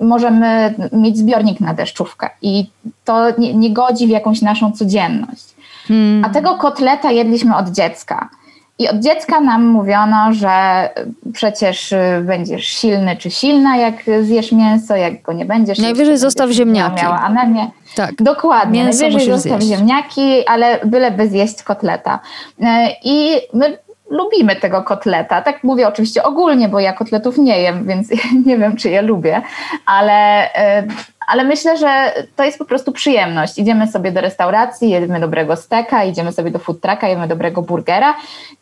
y, 0.00 0.04
możemy 0.04 0.74
mieć 0.92 1.18
zbiornik 1.18 1.60
na 1.60 1.74
deszczówkę 1.74 2.30
i 2.42 2.66
to 3.04 3.26
nie, 3.38 3.54
nie 3.54 3.72
godzi 3.72 4.06
w 4.06 4.10
jakąś 4.10 4.42
naszą 4.42 4.72
codzienność. 4.72 5.56
Hmm. 5.88 6.24
A 6.24 6.28
tego 6.28 6.54
kotleta 6.54 7.10
jedliśmy 7.10 7.56
od 7.56 7.68
dziecka. 7.68 8.28
I 8.78 8.88
od 8.88 8.96
dziecka 8.96 9.40
nam 9.40 9.66
mówiono, 9.66 10.32
że 10.32 10.88
przecież 11.32 11.92
y, 11.92 12.22
będziesz 12.22 12.66
silny 12.66 13.16
czy 13.16 13.30
silna, 13.30 13.76
jak 13.76 13.94
zjesz 14.22 14.52
mięso, 14.52 14.96
jak 14.96 15.22
go 15.22 15.32
nie 15.32 15.44
będziesz. 15.44 15.78
Najwyżej 15.78 16.18
zostaw 16.18 16.50
ziemniaki. 16.50 17.02
Miała 17.02 17.20
anemię. 17.20 17.70
Tak. 17.94 18.14
Dokładnie. 18.14 18.84
Mięso 18.84 19.02
Najwyżej 19.02 19.32
zostaw 19.32 19.62
zjeść. 19.62 19.78
ziemniaki, 19.78 20.46
ale 20.46 20.80
byleby 20.84 21.28
zjeść 21.28 21.62
kotleta. 21.62 22.20
Y, 22.60 22.64
I 23.04 23.36
my 23.52 23.78
lubimy 24.10 24.56
tego 24.56 24.82
kotleta. 24.82 25.42
Tak 25.42 25.64
mówię 25.64 25.88
oczywiście 25.88 26.22
ogólnie, 26.22 26.68
bo 26.68 26.80
ja 26.80 26.92
kotletów 26.92 27.38
nie 27.38 27.60
jem, 27.60 27.86
więc 27.86 28.08
nie 28.46 28.58
wiem, 28.58 28.76
czy 28.76 28.90
je 28.90 29.02
lubię, 29.02 29.42
ale 29.86 30.46
y, 30.46 30.88
ale 31.26 31.44
myślę, 31.44 31.78
że 31.78 32.12
to 32.36 32.44
jest 32.44 32.58
po 32.58 32.64
prostu 32.64 32.92
przyjemność. 32.92 33.58
Idziemy 33.58 33.88
sobie 33.88 34.12
do 34.12 34.20
restauracji, 34.20 34.90
jemy 34.90 35.20
dobrego 35.20 35.56
steka, 35.56 36.04
idziemy 36.04 36.32
sobie 36.32 36.50
do 36.50 36.58
food 36.58 36.80
trucka, 36.80 37.08
jemy 37.08 37.28
dobrego 37.28 37.62
burgera 37.62 38.14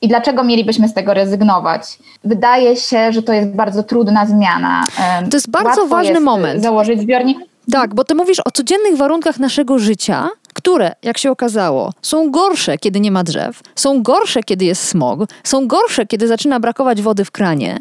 i 0.03 0.09
dlaczego 0.09 0.45
mielibyśmy 0.45 0.89
z 0.89 0.95
tego 0.95 1.15
rezygnować? 1.15 1.99
Wydaje 2.25 2.77
się, 2.77 3.13
że 3.13 3.23
to 3.23 3.33
jest 3.33 3.49
bardzo 3.49 3.83
trudna 3.83 4.27
zmiana. 4.27 4.85
To 5.31 5.37
jest 5.37 5.51
bardzo 5.51 5.69
Łatwo 5.69 5.87
ważny 5.87 6.13
jest 6.13 6.25
moment. 6.25 6.63
Założyć 6.63 7.01
zbiornik. 7.01 7.39
Tak, 7.73 7.95
bo 7.95 8.05
ty 8.05 8.15
mówisz 8.15 8.41
o 8.45 8.51
codziennych 8.51 8.97
warunkach 8.97 9.39
naszego 9.39 9.79
życia, 9.79 10.29
które, 10.55 10.93
jak 11.03 11.19
się 11.19 11.31
okazało, 11.31 11.93
są 12.03 12.31
gorsze, 12.31 12.79
kiedy 12.79 13.01
nie 13.01 13.11
ma 13.11 13.25
drzew, 13.25 13.61
są 13.75 14.03
gorsze, 14.03 14.43
kiedy 14.43 14.65
jest 14.65 14.89
smog, 14.89 15.21
są 15.45 15.67
gorsze, 15.67 16.07
kiedy 16.07 16.29
zaczyna 16.29 16.61
brakować 16.61 17.03
wody 17.03 17.25
w 17.25 17.31
kranie, 17.31 17.79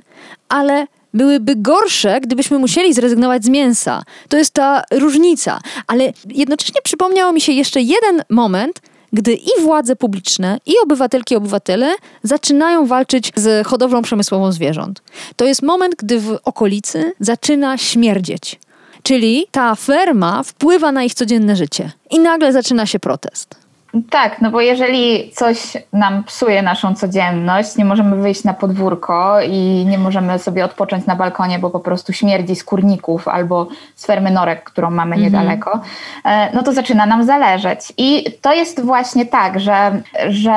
ale 0.50 0.88
byłyby 1.14 1.56
gorsze, 1.56 2.22
gdybyśmy 2.22 2.60
musieli 2.60 2.94
zrezygnować 2.94 3.46
z 3.46 3.50
mięsa. 3.50 4.04
To 4.30 4.38
jest 4.38 4.54
ta 4.54 4.84
różnica. 4.92 5.60
Ale 5.88 6.14
jednocześnie 6.30 6.82
przypomniało 6.84 7.32
mi 7.32 7.42
się 7.42 7.52
jeszcze 7.52 7.82
jeden 7.82 8.24
moment, 8.30 8.82
gdy 9.14 9.34
i 9.34 9.62
władze 9.62 9.96
publiczne, 9.96 10.58
i 10.66 10.74
obywatelki 10.84 11.34
i 11.34 11.38
obywatele 11.38 11.96
zaczynają 12.24 12.86
walczyć 12.86 13.32
z 13.36 13.68
hodowlą 13.68 14.02
przemysłową 14.02 14.52
zwierząt. 14.52 15.02
To 15.36 15.46
jest 15.46 15.62
moment, 15.62 15.96
gdy 15.96 16.20
w 16.20 16.40
okolicy 16.46 17.14
zaczyna 17.20 17.78
śmierdzieć. 17.78 18.60
Czyli 19.04 19.48
ta 19.52 19.76
ferma 19.76 20.44
wpływa 20.44 20.92
na 20.92 21.04
ich 21.04 21.14
codzienne 21.14 21.56
życie. 21.56 21.92
I 22.12 22.20
nagle 22.20 22.54
zaczyna 22.54 22.86
się 22.86 23.00
protest. 23.00 23.63
Tak, 24.10 24.42
no 24.42 24.52
bo 24.52 24.62
jeżeli 24.62 25.32
coś 25.32 25.78
nam 25.94 26.24
psuje 26.24 26.62
naszą 26.62 26.96
codzienność, 26.96 27.78
nie 27.78 27.86
możemy 27.86 28.16
wyjść 28.16 28.44
na 28.44 28.54
podwórko 28.54 29.42
i 29.42 29.86
nie 29.90 29.98
możemy 29.98 30.40
sobie 30.40 30.66
odpocząć 30.66 31.06
na 31.06 31.16
balkonie, 31.16 31.60
bo 31.60 31.70
po 31.70 31.80
prostu 31.80 32.14
śmierdzi 32.14 32.56
z 32.56 32.64
kurników 32.64 33.28
albo 33.28 33.68
z 33.96 34.06
fermy 34.06 34.32
norek, 34.32 34.64
którą 34.64 34.92
mamy 34.92 35.16
mhm. 35.16 35.22
niedaleko, 35.22 35.82
e, 36.26 36.54
no 36.54 36.64
to 36.64 36.74
zaczyna 36.74 37.06
nam 37.06 37.24
zależeć. 37.24 37.94
I 37.98 38.26
to 38.42 38.54
jest 38.54 38.82
właśnie 38.82 39.26
tak, 39.26 39.60
że, 39.60 40.02
że 40.30 40.54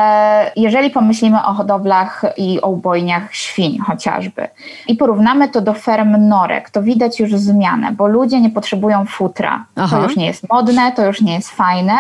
jeżeli 0.56 0.90
pomyślimy 0.90 1.44
o 1.44 1.52
hodowlach 1.52 2.22
i 2.36 2.60
o 2.60 2.68
ubojniach 2.68 3.34
świń 3.34 3.78
chociażby 3.78 4.48
i 4.88 4.94
porównamy 4.94 5.48
to 5.48 5.60
do 5.60 5.74
ferm 5.74 6.28
norek, 6.28 6.70
to 6.70 6.82
widać 6.82 7.20
już 7.20 7.34
zmianę, 7.34 7.92
bo 7.92 8.06
ludzie 8.06 8.40
nie 8.40 8.50
potrzebują 8.50 9.04
futra. 9.04 9.64
Aha. 9.76 9.96
To 9.96 10.02
już 10.02 10.16
nie 10.16 10.26
jest 10.26 10.48
modne, 10.48 10.92
to 10.92 11.06
już 11.06 11.20
nie 11.20 11.34
jest 11.34 11.50
fajne, 11.50 11.94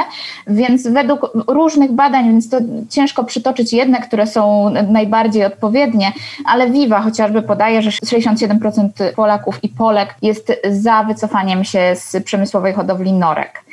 więc 0.46 0.88
według 0.88 1.25
różnych 1.46 1.92
badań, 1.92 2.24
więc 2.24 2.48
to 2.48 2.58
ciężko 2.90 3.24
przytoczyć 3.24 3.72
jedne, 3.72 4.00
które 4.00 4.26
są 4.26 4.70
najbardziej 4.88 5.44
odpowiednie, 5.44 6.12
ale 6.44 6.70
Viva 6.70 7.00
chociażby 7.00 7.42
podaje, 7.42 7.82
że 7.82 7.90
67% 7.90 9.12
Polaków 9.16 9.64
i 9.64 9.68
Polek 9.68 10.14
jest 10.22 10.52
za 10.70 11.04
wycofaniem 11.04 11.64
się 11.64 11.96
z 11.96 12.24
przemysłowej 12.24 12.72
hodowli 12.72 13.12
norek 13.12 13.65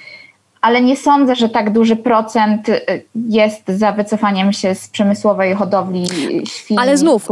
ale 0.64 0.82
nie 0.82 0.98
sądzę, 0.98 1.36
że 1.36 1.50
tak 1.50 1.74
duży 1.74 1.96
procent 1.96 2.70
y, 2.70 2.82
jest 3.16 3.62
za 3.68 3.92
wycofaniem 3.92 4.54
się 4.54 4.76
z 4.76 4.88
przemysłowej 4.88 5.56
hodowli 5.56 6.08
świń. 6.48 6.78
Ale 6.80 6.98
znów, 6.98 7.28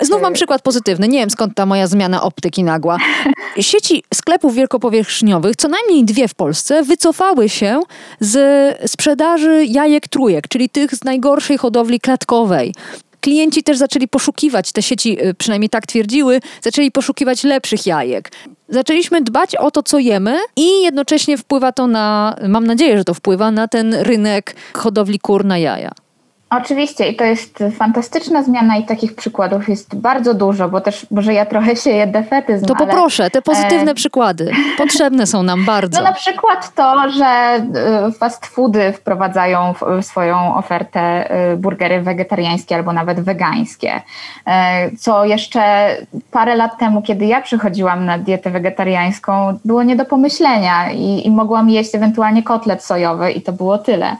znów 0.00 0.22
mam 0.22 0.32
przykład 0.32 0.62
pozytywny. 0.62 1.08
Nie 1.08 1.18
wiem 1.18 1.30
skąd 1.30 1.54
ta 1.54 1.66
moja 1.66 1.86
zmiana 1.86 2.22
optyki 2.22 2.64
nagła. 2.64 2.96
Sieci 3.60 4.02
sklepów 4.14 4.54
wielkopowierzchniowych, 4.54 5.56
co 5.56 5.68
najmniej 5.68 6.04
dwie 6.04 6.28
w 6.28 6.34
Polsce, 6.34 6.82
wycofały 6.82 7.48
się 7.48 7.80
z 8.20 8.90
sprzedaży 8.90 9.64
jajek 9.64 10.08
trójek, 10.08 10.48
czyli 10.48 10.68
tych 10.68 10.94
z 10.94 11.04
najgorszej 11.04 11.58
hodowli 11.58 12.00
klatkowej 12.00 12.74
klienci 13.20 13.62
też 13.62 13.78
zaczęli 13.78 14.08
poszukiwać, 14.08 14.72
te 14.72 14.82
sieci 14.82 15.26
y, 15.26 15.34
przynajmniej 15.34 15.70
tak 15.70 15.86
twierdziły, 15.86 16.40
zaczęli 16.62 16.90
poszukiwać 16.90 17.44
lepszych 17.44 17.86
jajek. 17.86 18.30
Zaczęliśmy 18.68 19.22
dbać 19.22 19.56
o 19.56 19.70
to, 19.70 19.82
co 19.82 19.98
jemy 19.98 20.38
i 20.56 20.82
jednocześnie 20.82 21.38
wpływa 21.38 21.72
to 21.72 21.86
na, 21.86 22.36
mam 22.48 22.66
nadzieję, 22.66 22.98
że 22.98 23.04
to 23.04 23.14
wpływa 23.14 23.50
na 23.50 23.68
ten 23.68 23.94
rynek 23.94 24.56
hodowli 24.74 25.18
kur 25.18 25.44
na 25.44 25.58
jaja. 25.58 25.92
Oczywiście 26.50 27.08
i 27.08 27.16
to 27.16 27.24
jest 27.24 27.64
fantastyczna 27.72 28.42
zmiana 28.42 28.76
i 28.76 28.84
takich 28.84 29.14
przykładów 29.14 29.68
jest 29.68 29.96
bardzo 29.96 30.34
dużo, 30.34 30.68
bo 30.68 30.80
też 30.80 31.06
może 31.10 31.34
ja 31.34 31.46
trochę 31.46 31.76
sieję 31.76 32.06
defetyzm. 32.06 32.66
To 32.66 32.74
poproszę, 32.74 33.30
te 33.30 33.42
pozytywne 33.42 33.90
e... 33.90 33.94
przykłady. 33.94 34.52
Potrzebne 34.78 35.26
są 35.26 35.42
nam 35.42 35.64
bardzo. 35.74 35.98
No 35.98 36.04
na 36.04 36.12
przykład 36.12 36.74
to, 36.74 37.10
że 37.10 37.24
e, 37.24 37.62
fast 38.12 38.46
foody 38.46 38.92
wprowadzają 38.92 39.74
w 40.00 40.04
swoją 40.04 40.54
ofertę 40.56 41.00
e, 41.30 41.56
burgery 41.56 42.02
wegetariańskie 42.02 42.76
albo 42.76 42.92
nawet 42.92 43.20
wegańskie. 43.20 44.02
E, 44.46 44.90
co 44.96 45.24
jeszcze 45.24 45.88
parę 46.30 46.56
lat 46.56 46.78
temu, 46.78 47.02
kiedy 47.02 47.26
ja 47.26 47.40
przychodziłam 47.40 48.04
na 48.04 48.18
dietę 48.18 48.50
wegetariańską, 48.50 49.58
było 49.64 49.82
nie 49.82 49.96
do 49.96 50.04
pomyślenia 50.04 50.90
i, 50.90 51.26
i 51.26 51.30
mogłam 51.30 51.70
jeść 51.70 51.94
ewentualnie 51.94 52.42
kotlet 52.42 52.84
sojowy 52.84 53.32
i 53.32 53.42
to 53.42 53.52
było 53.52 53.78
tyle. 53.78 54.16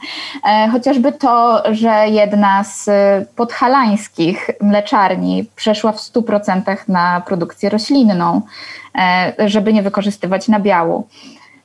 Chociażby 0.71 1.11
to, 1.11 1.63
że 1.71 2.09
jedna 2.19 2.63
z 2.63 2.87
y, 2.87 2.91
podhalańskich 3.35 4.49
mleczarni 4.61 5.45
przeszła 5.55 5.91
w 5.91 5.97
100% 5.97 6.75
na 6.87 7.21
produkcję 7.21 7.69
roślinną, 7.69 8.41
e, 8.95 9.33
żeby 9.49 9.73
nie 9.73 9.81
wykorzystywać 9.81 10.47
nabiału. 10.47 11.07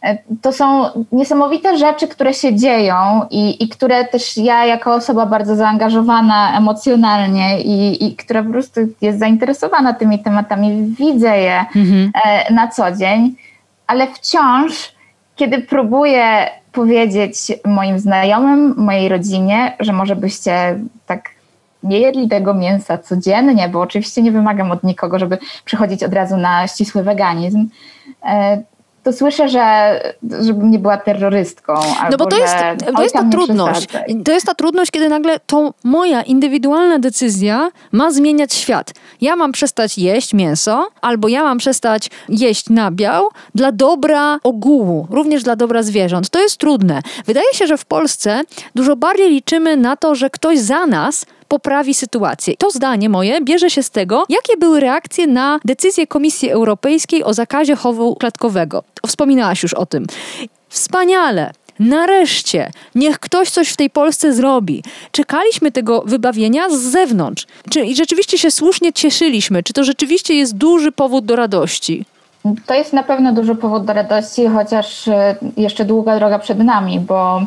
E, 0.04 0.18
to 0.42 0.52
są 0.52 0.84
niesamowite 1.12 1.78
rzeczy, 1.78 2.08
które 2.08 2.34
się 2.34 2.54
dzieją 2.54 3.26
i, 3.30 3.64
i, 3.64 3.68
które 3.68 4.04
też 4.04 4.36
ja, 4.36 4.66
jako 4.66 4.94
osoba 4.94 5.26
bardzo 5.26 5.56
zaangażowana 5.56 6.58
emocjonalnie 6.58 7.60
i, 7.60 8.06
i 8.06 8.16
która 8.16 8.42
po 8.42 8.50
prostu 8.50 8.80
jest 9.00 9.18
zainteresowana 9.18 9.92
tymi 9.92 10.18
tematami, 10.18 10.94
widzę 10.98 11.38
je 11.38 11.64
mhm. 11.76 12.10
E, 12.24 12.52
na 12.54 12.68
co 12.68 12.92
dzień, 12.92 13.34
ale 13.86 14.06
wciąż, 14.06 14.93
kiedy 15.36 15.58
próbuję 15.58 16.50
powiedzieć 16.72 17.36
moim 17.64 17.98
znajomym, 17.98 18.74
mojej 18.76 19.08
rodzinie, 19.08 19.76
że 19.80 19.92
może 19.92 20.16
byście 20.16 20.78
tak 21.06 21.30
nie 21.82 22.00
jedli 22.00 22.28
tego 22.28 22.54
mięsa 22.54 22.98
codziennie, 22.98 23.68
bo 23.68 23.80
oczywiście 23.80 24.22
nie 24.22 24.32
wymagam 24.32 24.70
od 24.70 24.84
nikogo, 24.84 25.18
żeby 25.18 25.38
przechodzić 25.64 26.02
od 26.04 26.14
razu 26.14 26.36
na 26.36 26.68
ścisły 26.68 27.02
weganizm. 27.02 27.68
To 29.04 29.12
słyszę, 29.12 29.48
że 29.48 30.00
żebym 30.40 30.70
nie 30.70 30.78
była 30.78 30.96
terrorystką. 30.96 31.74
No 32.10 32.16
bo 32.16 32.26
to 32.26 32.38
jest, 32.38 32.54
to 32.96 33.02
jest 33.02 33.14
ta 33.14 33.24
trudność. 33.30 33.88
To 34.24 34.32
jest 34.32 34.46
ta 34.46 34.54
trudność, 34.54 34.90
kiedy 34.90 35.08
nagle 35.08 35.40
to 35.46 35.74
moja 35.84 36.22
indywidualna 36.22 36.98
decyzja 36.98 37.70
ma 37.92 38.10
zmieniać 38.10 38.54
świat. 38.54 38.92
Ja 39.20 39.36
mam 39.36 39.52
przestać 39.52 39.98
jeść 39.98 40.34
mięso, 40.34 40.88
albo 41.00 41.28
ja 41.28 41.42
mam 41.44 41.58
przestać 41.58 42.10
jeść 42.28 42.70
nabiał 42.70 43.28
dla 43.54 43.72
dobra 43.72 44.38
ogółu, 44.42 45.06
również 45.10 45.42
dla 45.42 45.56
dobra 45.56 45.82
zwierząt. 45.82 46.30
To 46.30 46.40
jest 46.40 46.56
trudne. 46.56 47.02
Wydaje 47.26 47.54
się, 47.54 47.66
że 47.66 47.76
w 47.76 47.84
Polsce 47.84 48.40
dużo 48.74 48.96
bardziej 48.96 49.30
liczymy 49.30 49.76
na 49.76 49.96
to, 49.96 50.14
że 50.14 50.30
ktoś 50.30 50.58
za 50.58 50.86
nas 50.86 51.26
poprawi 51.54 51.94
sytuację. 51.94 52.54
To 52.58 52.70
zdanie 52.70 53.08
moje 53.08 53.40
bierze 53.40 53.70
się 53.70 53.82
z 53.82 53.90
tego, 53.90 54.24
jakie 54.28 54.56
były 54.56 54.80
reakcje 54.80 55.26
na 55.26 55.60
decyzję 55.64 56.06
Komisji 56.06 56.50
Europejskiej 56.50 57.24
o 57.24 57.34
zakazie 57.34 57.76
chowu 57.76 58.16
klatkowego. 58.16 58.84
Wspominałaś 59.06 59.62
już 59.62 59.74
o 59.74 59.86
tym. 59.86 60.06
Wspaniale. 60.68 61.52
Nareszcie, 61.78 62.70
niech 62.94 63.18
ktoś 63.18 63.50
coś 63.50 63.68
w 63.68 63.76
tej 63.76 63.90
Polsce 63.90 64.32
zrobi. 64.32 64.82
Czekaliśmy 65.12 65.72
tego 65.72 66.02
wybawienia 66.06 66.70
z 66.70 66.80
zewnątrz. 66.80 67.46
Czy 67.70 67.80
i 67.80 67.96
rzeczywiście 67.96 68.38
się 68.38 68.50
słusznie 68.50 68.92
cieszyliśmy? 68.92 69.62
Czy 69.62 69.72
to 69.72 69.84
rzeczywiście 69.84 70.34
jest 70.34 70.56
duży 70.56 70.92
powód 70.92 71.24
do 71.24 71.36
radości? 71.36 72.04
To 72.66 72.74
jest 72.74 72.92
na 72.92 73.02
pewno 73.02 73.32
duży 73.32 73.54
powód 73.54 73.84
do 73.84 73.92
radości, 73.92 74.46
chociaż 74.46 75.08
e, 75.08 75.36
jeszcze 75.56 75.84
długa 75.84 76.16
droga 76.16 76.38
przed 76.38 76.58
nami, 76.58 77.00
bo 77.00 77.40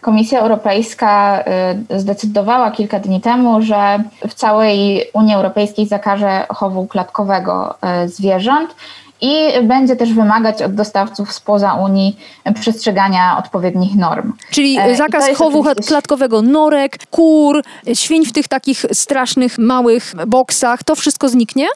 Komisja 0.00 0.40
Europejska 0.40 1.44
y, 1.90 2.00
zdecydowała 2.00 2.70
kilka 2.70 3.00
dni 3.00 3.20
temu, 3.20 3.62
że 3.62 4.02
w 4.28 4.34
całej 4.34 5.04
Unii 5.14 5.34
Europejskiej 5.34 5.86
zakaże 5.86 6.46
chowu 6.48 6.86
klatkowego 6.86 7.74
y, 8.04 8.08
zwierząt 8.08 8.74
i 9.20 9.46
będzie 9.62 9.96
też 9.96 10.12
wymagać 10.12 10.62
od 10.62 10.74
dostawców 10.74 11.32
spoza 11.32 11.74
Unii 11.74 12.16
przestrzegania 12.54 13.38
odpowiednich 13.38 13.94
norm. 13.94 14.32
Czyli 14.50 14.78
zakaz 14.96 15.36
chowu 15.36 15.60
oczywiście... 15.60 15.88
klatkowego 15.88 16.42
norek, 16.42 16.98
kur, 17.10 17.62
świń 17.94 18.26
w 18.26 18.32
tych 18.32 18.48
takich 18.48 18.84
strasznych 18.92 19.58
małych 19.58 20.12
boksach, 20.26 20.82
to 20.82 20.94
wszystko 20.94 21.28
zniknie? 21.28 21.66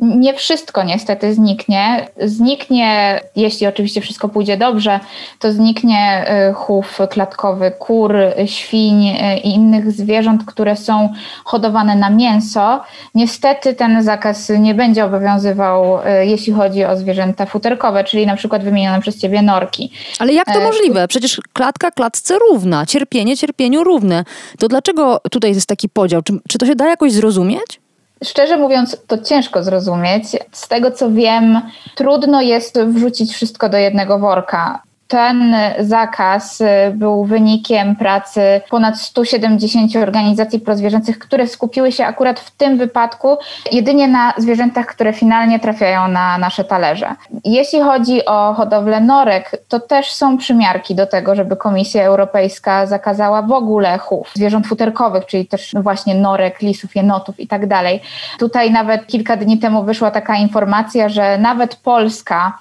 Nie 0.00 0.34
wszystko 0.34 0.82
niestety 0.82 1.34
zniknie. 1.34 2.08
Zniknie, 2.24 3.20
jeśli 3.36 3.66
oczywiście 3.66 4.00
wszystko 4.00 4.28
pójdzie 4.28 4.56
dobrze, 4.56 5.00
to 5.38 5.52
zniknie 5.52 6.24
y, 6.50 6.52
chów 6.52 6.98
klatkowy 7.10 7.70
kur, 7.70 8.14
świń 8.46 9.06
y, 9.06 9.38
i 9.44 9.54
innych 9.54 9.92
zwierząt, 9.92 10.44
które 10.46 10.76
są 10.76 11.08
hodowane 11.44 11.96
na 11.96 12.10
mięso. 12.10 12.80
Niestety 13.14 13.74
ten 13.74 14.02
zakaz 14.02 14.52
nie 14.58 14.74
będzie 14.74 15.04
obowiązywał, 15.04 15.98
y, 15.98 16.26
jeśli 16.26 16.52
chodzi 16.52 16.84
o 16.84 16.96
zwierzęta 16.96 17.46
futerkowe, 17.46 18.04
czyli 18.04 18.26
na 18.26 18.36
przykład 18.36 18.64
wymienione 18.64 19.00
przez 19.00 19.18
ciebie 19.18 19.42
norki. 19.42 19.92
Ale 20.18 20.32
jak 20.32 20.54
to 20.54 20.60
możliwe? 20.60 21.08
Przecież 21.08 21.40
klatka 21.52 21.90
klatce 21.90 22.38
równa, 22.38 22.86
cierpienie 22.86 23.36
cierpieniu 23.36 23.84
równe. 23.84 24.24
To 24.58 24.68
dlaczego 24.68 25.20
tutaj 25.30 25.54
jest 25.54 25.66
taki 25.66 25.88
podział? 25.88 26.22
Czy, 26.22 26.32
czy 26.48 26.58
to 26.58 26.66
się 26.66 26.74
da 26.74 26.88
jakoś 26.88 27.12
zrozumieć? 27.12 27.79
Szczerze 28.24 28.56
mówiąc, 28.56 28.96
to 29.06 29.18
ciężko 29.18 29.62
zrozumieć. 29.62 30.24
Z 30.52 30.68
tego 30.68 30.90
co 30.90 31.10
wiem, 31.10 31.60
trudno 31.94 32.42
jest 32.42 32.80
wrzucić 32.80 33.32
wszystko 33.32 33.68
do 33.68 33.76
jednego 33.76 34.18
worka. 34.18 34.82
Ten 35.10 35.54
zakaz 35.78 36.60
y, 36.60 36.66
był 36.94 37.24
wynikiem 37.24 37.96
pracy 37.96 38.60
ponad 38.70 38.98
170 38.98 39.96
organizacji 39.96 40.60
prozwierzęcych, 40.60 41.18
które 41.18 41.46
skupiły 41.46 41.92
się 41.92 42.04
akurat 42.06 42.40
w 42.40 42.50
tym 42.50 42.78
wypadku 42.78 43.36
jedynie 43.72 44.08
na 44.08 44.32
zwierzętach, 44.38 44.86
które 44.86 45.12
finalnie 45.12 45.60
trafiają 45.60 46.08
na 46.08 46.38
nasze 46.38 46.64
talerze. 46.64 47.14
Jeśli 47.44 47.80
chodzi 47.80 48.24
o 48.24 48.54
hodowlę 48.54 49.00
norek, 49.00 49.50
to 49.68 49.80
też 49.80 50.12
są 50.12 50.38
przymiarki 50.38 50.94
do 50.94 51.06
tego, 51.06 51.34
żeby 51.34 51.56
Komisja 51.56 52.04
Europejska 52.04 52.86
zakazała 52.86 53.42
w 53.42 53.52
ogóle 53.52 53.98
chów 53.98 54.30
zwierząt 54.34 54.66
futerkowych, 54.66 55.26
czyli 55.26 55.46
też 55.46 55.72
no 55.72 55.82
właśnie 55.82 56.14
norek, 56.14 56.60
lisów, 56.60 56.96
jenotów 56.96 57.40
i 57.40 57.46
tak 57.46 57.66
dalej. 57.66 58.00
Tutaj 58.38 58.70
nawet 58.70 59.06
kilka 59.06 59.36
dni 59.36 59.58
temu 59.58 59.82
wyszła 59.84 60.10
taka 60.10 60.36
informacja, 60.36 61.08
że 61.08 61.38
nawet 61.38 61.76
Polska 61.76 62.58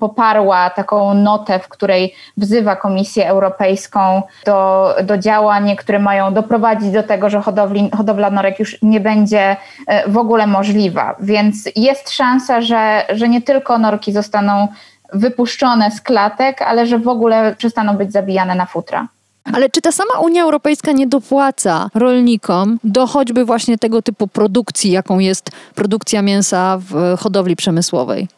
poparła 0.00 0.70
taką 0.70 1.14
notę, 1.14 1.58
w 1.58 1.68
której 1.68 2.14
wzywa 2.36 2.76
Komisję 2.76 3.28
Europejską 3.28 4.22
do, 4.46 4.94
do 5.04 5.18
działań, 5.18 5.76
które 5.76 5.98
mają 5.98 6.34
doprowadzić 6.34 6.90
do 6.90 7.02
tego, 7.02 7.30
że 7.30 7.40
hodowli, 7.40 7.90
hodowla 7.96 8.30
norek 8.30 8.58
już 8.58 8.78
nie 8.82 9.00
będzie 9.00 9.56
e, 9.86 10.08
w 10.08 10.18
ogóle 10.18 10.46
możliwa. 10.46 11.16
Więc 11.20 11.68
jest 11.76 12.10
szansa, 12.10 12.60
że, 12.60 13.06
że 13.12 13.28
nie 13.28 13.42
tylko 13.42 13.78
norki 13.78 14.12
zostaną 14.12 14.68
wypuszczone 15.12 15.90
z 15.90 16.00
klatek, 16.00 16.62
ale 16.62 16.86
że 16.86 16.98
w 16.98 17.08
ogóle 17.08 17.54
przestaną 17.58 17.96
być 17.96 18.12
zabijane 18.12 18.54
na 18.54 18.66
futra. 18.66 19.08
Ale 19.52 19.70
czy 19.70 19.80
ta 19.80 19.92
sama 19.92 20.20
Unia 20.20 20.42
Europejska 20.42 20.92
nie 20.92 21.06
dopłaca 21.06 21.88
rolnikom 21.94 22.78
do 22.84 23.06
choćby 23.06 23.44
właśnie 23.44 23.78
tego 23.78 24.02
typu 24.02 24.28
produkcji, 24.28 24.90
jaką 24.90 25.18
jest 25.18 25.50
produkcja 25.74 26.22
mięsa 26.22 26.78
w 26.80 27.16
hodowli 27.18 27.56
przemysłowej? 27.56 28.28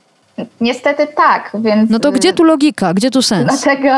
Niestety 0.60 1.06
tak, 1.06 1.50
więc. 1.54 1.90
No 1.90 1.98
to 1.98 2.12
gdzie 2.12 2.32
tu 2.32 2.44
logika, 2.44 2.94
gdzie 2.94 3.10
tu 3.10 3.22
sens? 3.22 3.62
Dlatego, 3.62 3.88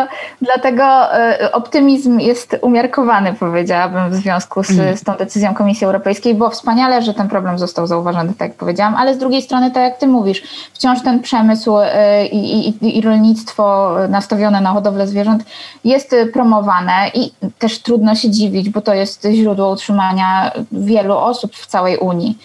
dlatego 0.42 1.16
y, 1.42 1.52
optymizm 1.52 2.18
jest 2.18 2.56
umiarkowany, 2.60 3.34
powiedziałabym, 3.34 4.10
w 4.10 4.14
związku 4.14 4.64
z, 4.64 4.70
mm. 4.70 4.96
z 4.96 5.02
tą 5.02 5.16
decyzją 5.16 5.54
Komisji 5.54 5.84
Europejskiej. 5.84 6.34
Było 6.34 6.50
wspaniale, 6.50 7.02
że 7.02 7.14
ten 7.14 7.28
problem 7.28 7.58
został 7.58 7.86
zauważony, 7.86 8.34
tak 8.38 8.48
jak 8.48 8.58
powiedziałam, 8.58 8.94
ale 8.94 9.14
z 9.14 9.18
drugiej 9.18 9.42
strony, 9.42 9.70
tak 9.70 9.82
jak 9.82 9.98
ty 9.98 10.06
mówisz, 10.06 10.42
wciąż 10.72 11.02
ten 11.02 11.20
przemysł 11.20 11.78
y, 11.78 11.84
i, 12.32 12.68
i, 12.68 12.98
i 12.98 13.00
rolnictwo 13.00 13.94
nastawione 14.08 14.60
na 14.60 14.72
hodowlę 14.72 15.06
zwierząt 15.06 15.44
jest 15.84 16.14
promowane 16.32 17.10
i 17.14 17.32
też 17.58 17.78
trudno 17.78 18.14
się 18.14 18.30
dziwić, 18.30 18.70
bo 18.70 18.80
to 18.80 18.94
jest 18.94 19.26
źródło 19.32 19.70
utrzymania 19.70 20.52
wielu 20.72 21.16
osób 21.16 21.56
w 21.56 21.66
całej 21.66 21.96
Unii. 21.96 22.38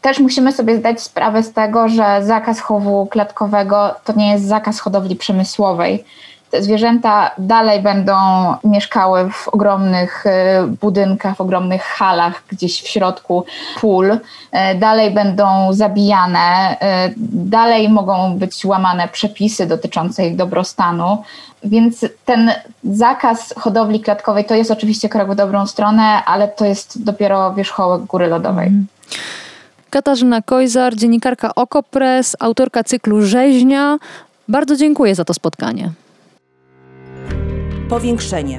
Też 0.00 0.18
musimy 0.18 0.52
sobie 0.52 0.76
zdać 0.76 1.02
sprawę 1.02 1.42
z 1.42 1.52
tego, 1.52 1.88
że 1.88 2.20
zakaz 2.22 2.60
chowu 2.60 3.06
klatkowego 3.06 3.94
to 4.04 4.12
nie 4.12 4.32
jest 4.32 4.46
zakaz 4.46 4.80
hodowli 4.80 5.16
przemysłowej. 5.16 6.04
Te 6.54 6.62
zwierzęta 6.62 7.30
dalej 7.38 7.82
będą 7.82 8.14
mieszkały 8.64 9.30
w 9.30 9.48
ogromnych 9.48 10.26
e, 10.26 10.66
budynkach, 10.80 11.36
w 11.36 11.40
ogromnych 11.40 11.82
halach, 11.82 12.42
gdzieś 12.48 12.82
w 12.82 12.88
środku 12.88 13.44
pól, 13.80 14.18
e, 14.52 14.74
dalej 14.74 15.10
będą 15.10 15.72
zabijane, 15.72 16.76
e, 16.80 17.10
dalej 17.32 17.88
mogą 17.88 18.38
być 18.38 18.64
łamane 18.64 19.08
przepisy 19.08 19.66
dotyczące 19.66 20.26
ich 20.26 20.36
dobrostanu. 20.36 21.22
Więc 21.64 22.04
ten 22.24 22.52
zakaz 22.84 23.54
hodowli 23.58 24.00
klatkowej 24.00 24.44
to 24.44 24.54
jest 24.54 24.70
oczywiście 24.70 25.08
krok 25.08 25.30
w 25.30 25.34
dobrą 25.34 25.66
stronę, 25.66 26.24
ale 26.24 26.48
to 26.48 26.64
jest 26.64 27.04
dopiero 27.04 27.54
wierzchołek 27.54 28.02
góry 28.02 28.26
lodowej. 28.26 28.68
Mm. 28.68 28.86
Katarzyna 29.94 30.42
Kojzar, 30.42 30.96
dziennikarka 30.96 31.54
Okopres, 31.54 32.36
autorka 32.40 32.84
cyklu 32.84 33.22
Rzeźnia. 33.22 33.98
Bardzo 34.48 34.76
dziękuję 34.76 35.14
za 35.14 35.24
to 35.24 35.34
spotkanie. 35.34 35.92
Powiększenie. 37.88 38.58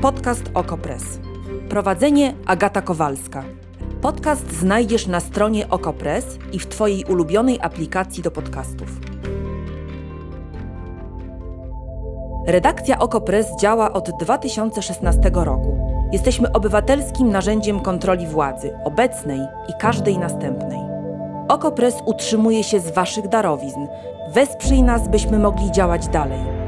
Podcast 0.00 0.42
Okopres. 0.54 1.02
Prowadzenie 1.68 2.34
Agata 2.46 2.82
Kowalska. 2.82 3.44
Podcast 4.00 4.52
znajdziesz 4.52 5.06
na 5.06 5.20
stronie 5.20 5.68
Okopres 5.70 6.24
i 6.52 6.58
w 6.58 6.66
Twojej 6.66 7.04
ulubionej 7.04 7.58
aplikacji 7.62 8.22
do 8.22 8.30
podcastów. 8.30 8.88
Redakcja 12.46 12.98
Okopres 12.98 13.46
działa 13.60 13.92
od 13.92 14.10
2016 14.18 15.30
roku. 15.34 15.93
Jesteśmy 16.12 16.52
obywatelskim 16.52 17.30
narzędziem 17.30 17.80
kontroli 17.80 18.26
władzy, 18.26 18.78
obecnej 18.84 19.40
i 19.68 19.72
każdej 19.80 20.18
następnej. 20.18 20.78
Okopres 21.48 21.94
utrzymuje 22.06 22.64
się 22.64 22.80
z 22.80 22.90
Waszych 22.90 23.28
darowizn. 23.28 23.86
Wesprzyj 24.30 24.82
nas, 24.82 25.08
byśmy 25.08 25.38
mogli 25.38 25.72
działać 25.72 26.08
dalej. 26.08 26.63